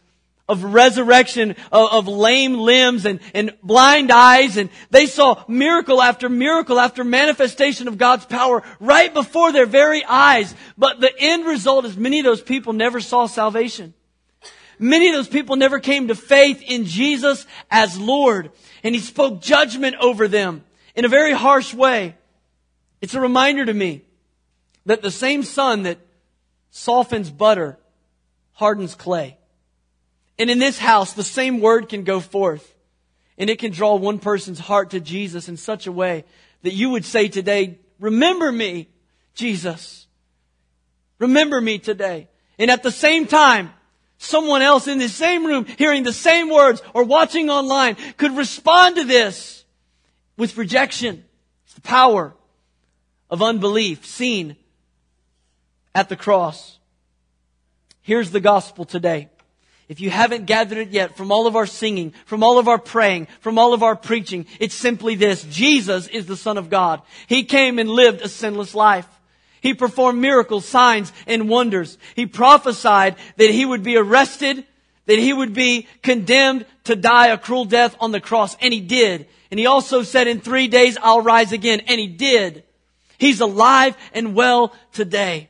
of 0.49 0.63
resurrection 0.63 1.51
of, 1.71 1.91
of, 1.91 2.07
lame 2.07 2.57
limbs 2.57 3.05
and, 3.05 3.19
and 3.33 3.53
blind 3.61 4.11
eyes 4.11 4.57
and 4.57 4.69
they 4.89 5.05
saw 5.05 5.43
miracle 5.47 6.01
after 6.01 6.29
miracle 6.29 6.79
after 6.79 7.03
manifestation 7.03 7.87
of 7.87 7.97
God's 7.97 8.25
power 8.25 8.63
right 8.79 9.13
before 9.13 9.51
their 9.51 9.65
very 9.65 10.03
eyes. 10.05 10.55
But 10.77 11.01
the 11.01 11.11
end 11.19 11.45
result 11.45 11.85
is 11.85 11.97
many 11.97 12.19
of 12.19 12.25
those 12.25 12.41
people 12.41 12.73
never 12.73 13.01
saw 13.01 13.25
salvation. 13.25 13.93
Many 14.79 15.09
of 15.09 15.15
those 15.15 15.27
people 15.27 15.55
never 15.55 15.79
came 15.79 16.07
to 16.07 16.15
faith 16.15 16.61
in 16.65 16.85
Jesus 16.85 17.45
as 17.69 17.99
Lord 17.99 18.51
and 18.83 18.95
He 18.95 19.01
spoke 19.01 19.41
judgment 19.41 19.95
over 19.99 20.27
them 20.27 20.63
in 20.95 21.03
a 21.03 21.09
very 21.09 21.33
harsh 21.33 21.73
way. 21.73 22.15
It's 23.01 23.15
a 23.15 23.19
reminder 23.19 23.65
to 23.65 23.73
me 23.73 24.03
that 24.85 25.01
the 25.01 25.11
same 25.11 25.43
sun 25.43 25.83
that 25.83 25.99
softens 26.71 27.29
butter 27.29 27.77
hardens 28.53 28.95
clay. 28.95 29.36
And 30.39 30.49
in 30.49 30.59
this 30.59 30.77
house, 30.77 31.13
the 31.13 31.23
same 31.23 31.59
word 31.59 31.89
can 31.89 32.03
go 32.03 32.19
forth. 32.19 32.75
And 33.37 33.49
it 33.49 33.59
can 33.59 33.71
draw 33.71 33.95
one 33.95 34.19
person's 34.19 34.59
heart 34.59 34.91
to 34.91 34.99
Jesus 34.99 35.49
in 35.49 35.57
such 35.57 35.87
a 35.87 35.91
way 35.91 36.25
that 36.63 36.73
you 36.73 36.89
would 36.89 37.05
say 37.05 37.27
today, 37.27 37.79
remember 37.99 38.51
me, 38.51 38.89
Jesus. 39.35 40.07
Remember 41.19 41.61
me 41.61 41.79
today. 41.79 42.29
And 42.59 42.71
at 42.71 42.83
the 42.83 42.91
same 42.91 43.27
time, 43.27 43.71
someone 44.17 44.61
else 44.61 44.87
in 44.87 44.97
the 44.97 45.09
same 45.09 45.45
room 45.45 45.65
hearing 45.65 46.03
the 46.03 46.13
same 46.13 46.49
words 46.49 46.81
or 46.93 47.03
watching 47.03 47.49
online 47.49 47.95
could 48.17 48.35
respond 48.35 48.95
to 48.95 49.03
this 49.03 49.65
with 50.37 50.57
rejection. 50.57 51.23
It's 51.65 51.75
the 51.75 51.81
power 51.81 52.33
of 53.29 53.41
unbelief 53.41 54.05
seen 54.05 54.55
at 55.93 56.09
the 56.09 56.15
cross. 56.15 56.79
Here's 58.01 58.31
the 58.31 58.39
gospel 58.39 58.85
today. 58.85 59.29
If 59.89 60.01
you 60.01 60.09
haven't 60.09 60.45
gathered 60.45 60.79
it 60.79 60.89
yet 60.89 61.15
from 61.15 61.31
all 61.31 61.47
of 61.47 61.55
our 61.55 61.65
singing, 61.65 62.13
from 62.25 62.43
all 62.43 62.59
of 62.59 62.67
our 62.67 62.77
praying, 62.77 63.27
from 63.39 63.57
all 63.57 63.73
of 63.73 63.83
our 63.83 63.95
preaching, 63.95 64.45
it's 64.59 64.75
simply 64.75 65.15
this. 65.15 65.43
Jesus 65.43 66.07
is 66.07 66.25
the 66.25 66.35
Son 66.35 66.57
of 66.57 66.69
God. 66.69 67.01
He 67.27 67.45
came 67.45 67.79
and 67.79 67.89
lived 67.89 68.21
a 68.21 68.27
sinless 68.27 68.75
life. 68.75 69.07
He 69.61 69.73
performed 69.73 70.19
miracles, 70.19 70.65
signs, 70.65 71.13
and 71.25 71.49
wonders. 71.49 71.97
He 72.15 72.25
prophesied 72.25 73.15
that 73.37 73.49
he 73.49 73.65
would 73.65 73.81
be 73.81 73.95
arrested, 73.95 74.65
that 75.05 75.19
he 75.19 75.31
would 75.31 75.53
be 75.53 75.87
condemned 76.03 76.65
to 76.83 76.95
die 76.95 77.27
a 77.27 77.37
cruel 77.37 77.65
death 77.65 77.95
on 77.99 78.11
the 78.11 78.21
cross, 78.21 78.57
and 78.59 78.73
he 78.73 78.81
did. 78.81 79.27
And 79.49 79.59
he 79.59 79.65
also 79.65 80.03
said, 80.03 80.27
in 80.27 80.41
three 80.41 80.67
days 80.67 80.97
I'll 81.01 81.21
rise 81.21 81.53
again, 81.53 81.81
and 81.87 81.99
he 81.99 82.07
did. 82.07 82.63
He's 83.17 83.39
alive 83.39 83.95
and 84.13 84.35
well 84.35 84.73
today. 84.91 85.49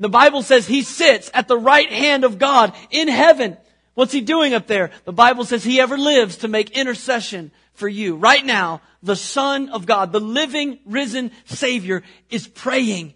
The 0.00 0.08
Bible 0.08 0.42
says 0.42 0.66
he 0.66 0.82
sits 0.82 1.30
at 1.34 1.48
the 1.48 1.58
right 1.58 1.90
hand 1.90 2.24
of 2.24 2.38
God 2.38 2.74
in 2.90 3.08
heaven. 3.08 3.56
What's 3.94 4.12
he 4.12 4.20
doing 4.20 4.54
up 4.54 4.68
there? 4.68 4.90
The 5.04 5.12
Bible 5.12 5.44
says 5.44 5.64
he 5.64 5.80
ever 5.80 5.98
lives 5.98 6.38
to 6.38 6.48
make 6.48 6.70
intercession 6.70 7.50
for 7.72 7.88
you. 7.88 8.16
Right 8.16 8.44
now, 8.44 8.80
the 9.02 9.16
Son 9.16 9.70
of 9.70 9.86
God, 9.86 10.12
the 10.12 10.20
living, 10.20 10.78
risen 10.86 11.32
Savior 11.46 12.04
is 12.30 12.46
praying 12.46 13.14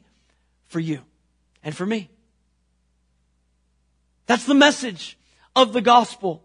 for 0.67 0.81
you 0.81 1.01
and 1.63 1.77
for 1.77 1.87
me. 1.87 2.11
That's 4.27 4.45
the 4.45 4.55
message 4.55 5.17
of 5.55 5.73
the 5.73 5.81
gospel 5.81 6.43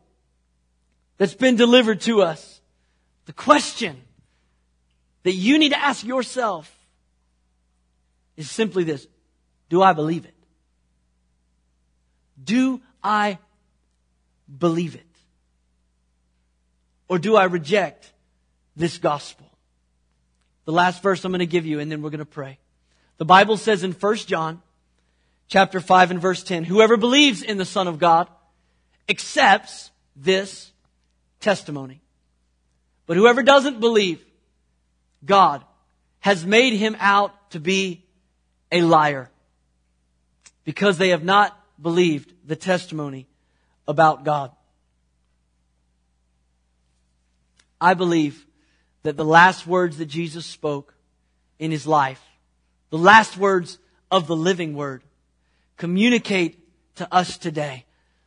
that's 1.17 1.33
been 1.33 1.55
delivered 1.55 2.01
to 2.01 2.21
us. 2.21 2.61
The 3.25 3.33
question 3.33 4.01
that 5.23 5.33
you 5.33 5.57
need 5.57 5.69
to 5.69 5.79
ask 5.79 6.05
yourself 6.05 6.71
is 8.35 8.49
simply 8.51 8.83
this. 8.83 9.07
Do 9.69 9.81
I 9.81 9.93
believe 9.93 10.25
it? 10.25 10.33
Do 12.43 12.81
I 13.03 13.39
believe 14.57 14.95
it? 14.95 15.03
Or 17.07 17.19
do 17.19 17.35
I 17.35 17.45
reject 17.45 18.11
this 18.75 18.97
gospel? 18.97 19.45
The 20.65 20.71
last 20.71 21.01
verse 21.01 21.23
I'm 21.23 21.31
going 21.31 21.39
to 21.39 21.45
give 21.45 21.65
you 21.65 21.79
and 21.79 21.91
then 21.91 22.01
we're 22.01 22.09
going 22.09 22.19
to 22.19 22.25
pray. 22.25 22.59
The 23.17 23.25
Bible 23.25 23.57
says 23.57 23.83
in 23.83 23.93
1 23.93 24.15
John 24.17 24.61
chapter 25.47 25.79
5 25.79 26.11
and 26.11 26.21
verse 26.21 26.43
10, 26.43 26.63
whoever 26.63 26.97
believes 26.97 27.41
in 27.41 27.57
the 27.57 27.65
Son 27.65 27.87
of 27.87 27.99
God 27.99 28.27
accepts 29.09 29.91
this 30.15 30.71
testimony. 31.39 32.01
But 33.05 33.17
whoever 33.17 33.43
doesn't 33.43 33.79
believe, 33.79 34.23
God 35.23 35.63
has 36.19 36.45
made 36.45 36.73
him 36.73 36.95
out 36.99 37.51
to 37.51 37.59
be 37.59 38.03
a 38.71 38.81
liar 38.81 39.29
because 40.67 40.97
they 40.97 41.09
have 41.09 41.23
not 41.23 41.57
believed 41.81 42.33
the 42.45 42.57
testimony 42.57 43.25
about 43.87 44.25
God. 44.25 44.51
I 47.79 47.93
believe 47.93 48.45
that 49.03 49.15
the 49.15 49.23
last 49.23 49.65
words 49.65 49.97
that 49.99 50.07
Jesus 50.07 50.45
spoke 50.45 50.93
in 51.57 51.71
his 51.71 51.87
life, 51.87 52.21
the 52.89 52.97
last 52.97 53.37
words 53.37 53.79
of 54.11 54.27
the 54.27 54.35
living 54.35 54.75
word, 54.75 55.03
communicate 55.77 56.59
to 56.97 57.07
us 57.13 57.37
today 57.37 57.85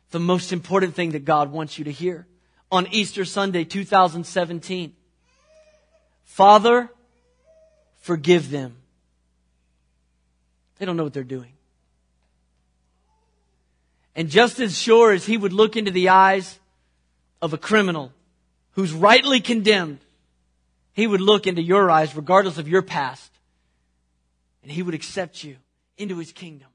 the 0.09 0.19
most 0.19 0.51
important 0.51 0.95
thing 0.95 1.11
that 1.11 1.25
God 1.25 1.51
wants 1.51 1.77
you 1.77 1.85
to 1.85 1.91
hear 1.91 2.25
on 2.71 2.87
Easter 2.87 3.23
Sunday 3.23 3.65
2017. 3.65 4.95
Father, 6.23 6.89
forgive 7.99 8.49
them. 8.49 8.77
They 10.79 10.87
don't 10.87 10.97
know 10.97 11.03
what 11.03 11.13
they're 11.13 11.23
doing. 11.23 11.53
And 14.21 14.29
just 14.29 14.59
as 14.59 14.77
sure 14.77 15.13
as 15.13 15.25
he 15.25 15.35
would 15.35 15.51
look 15.51 15.75
into 15.75 15.89
the 15.89 16.09
eyes 16.09 16.59
of 17.41 17.53
a 17.53 17.57
criminal 17.57 18.13
who's 18.73 18.93
rightly 18.93 19.39
condemned, 19.39 19.97
he 20.93 21.07
would 21.07 21.21
look 21.21 21.47
into 21.47 21.63
your 21.63 21.89
eyes 21.89 22.15
regardless 22.15 22.59
of 22.59 22.67
your 22.67 22.83
past. 22.83 23.31
And 24.61 24.71
he 24.71 24.83
would 24.83 24.93
accept 24.93 25.43
you 25.43 25.55
into 25.97 26.19
his 26.19 26.31
kingdom. 26.31 26.67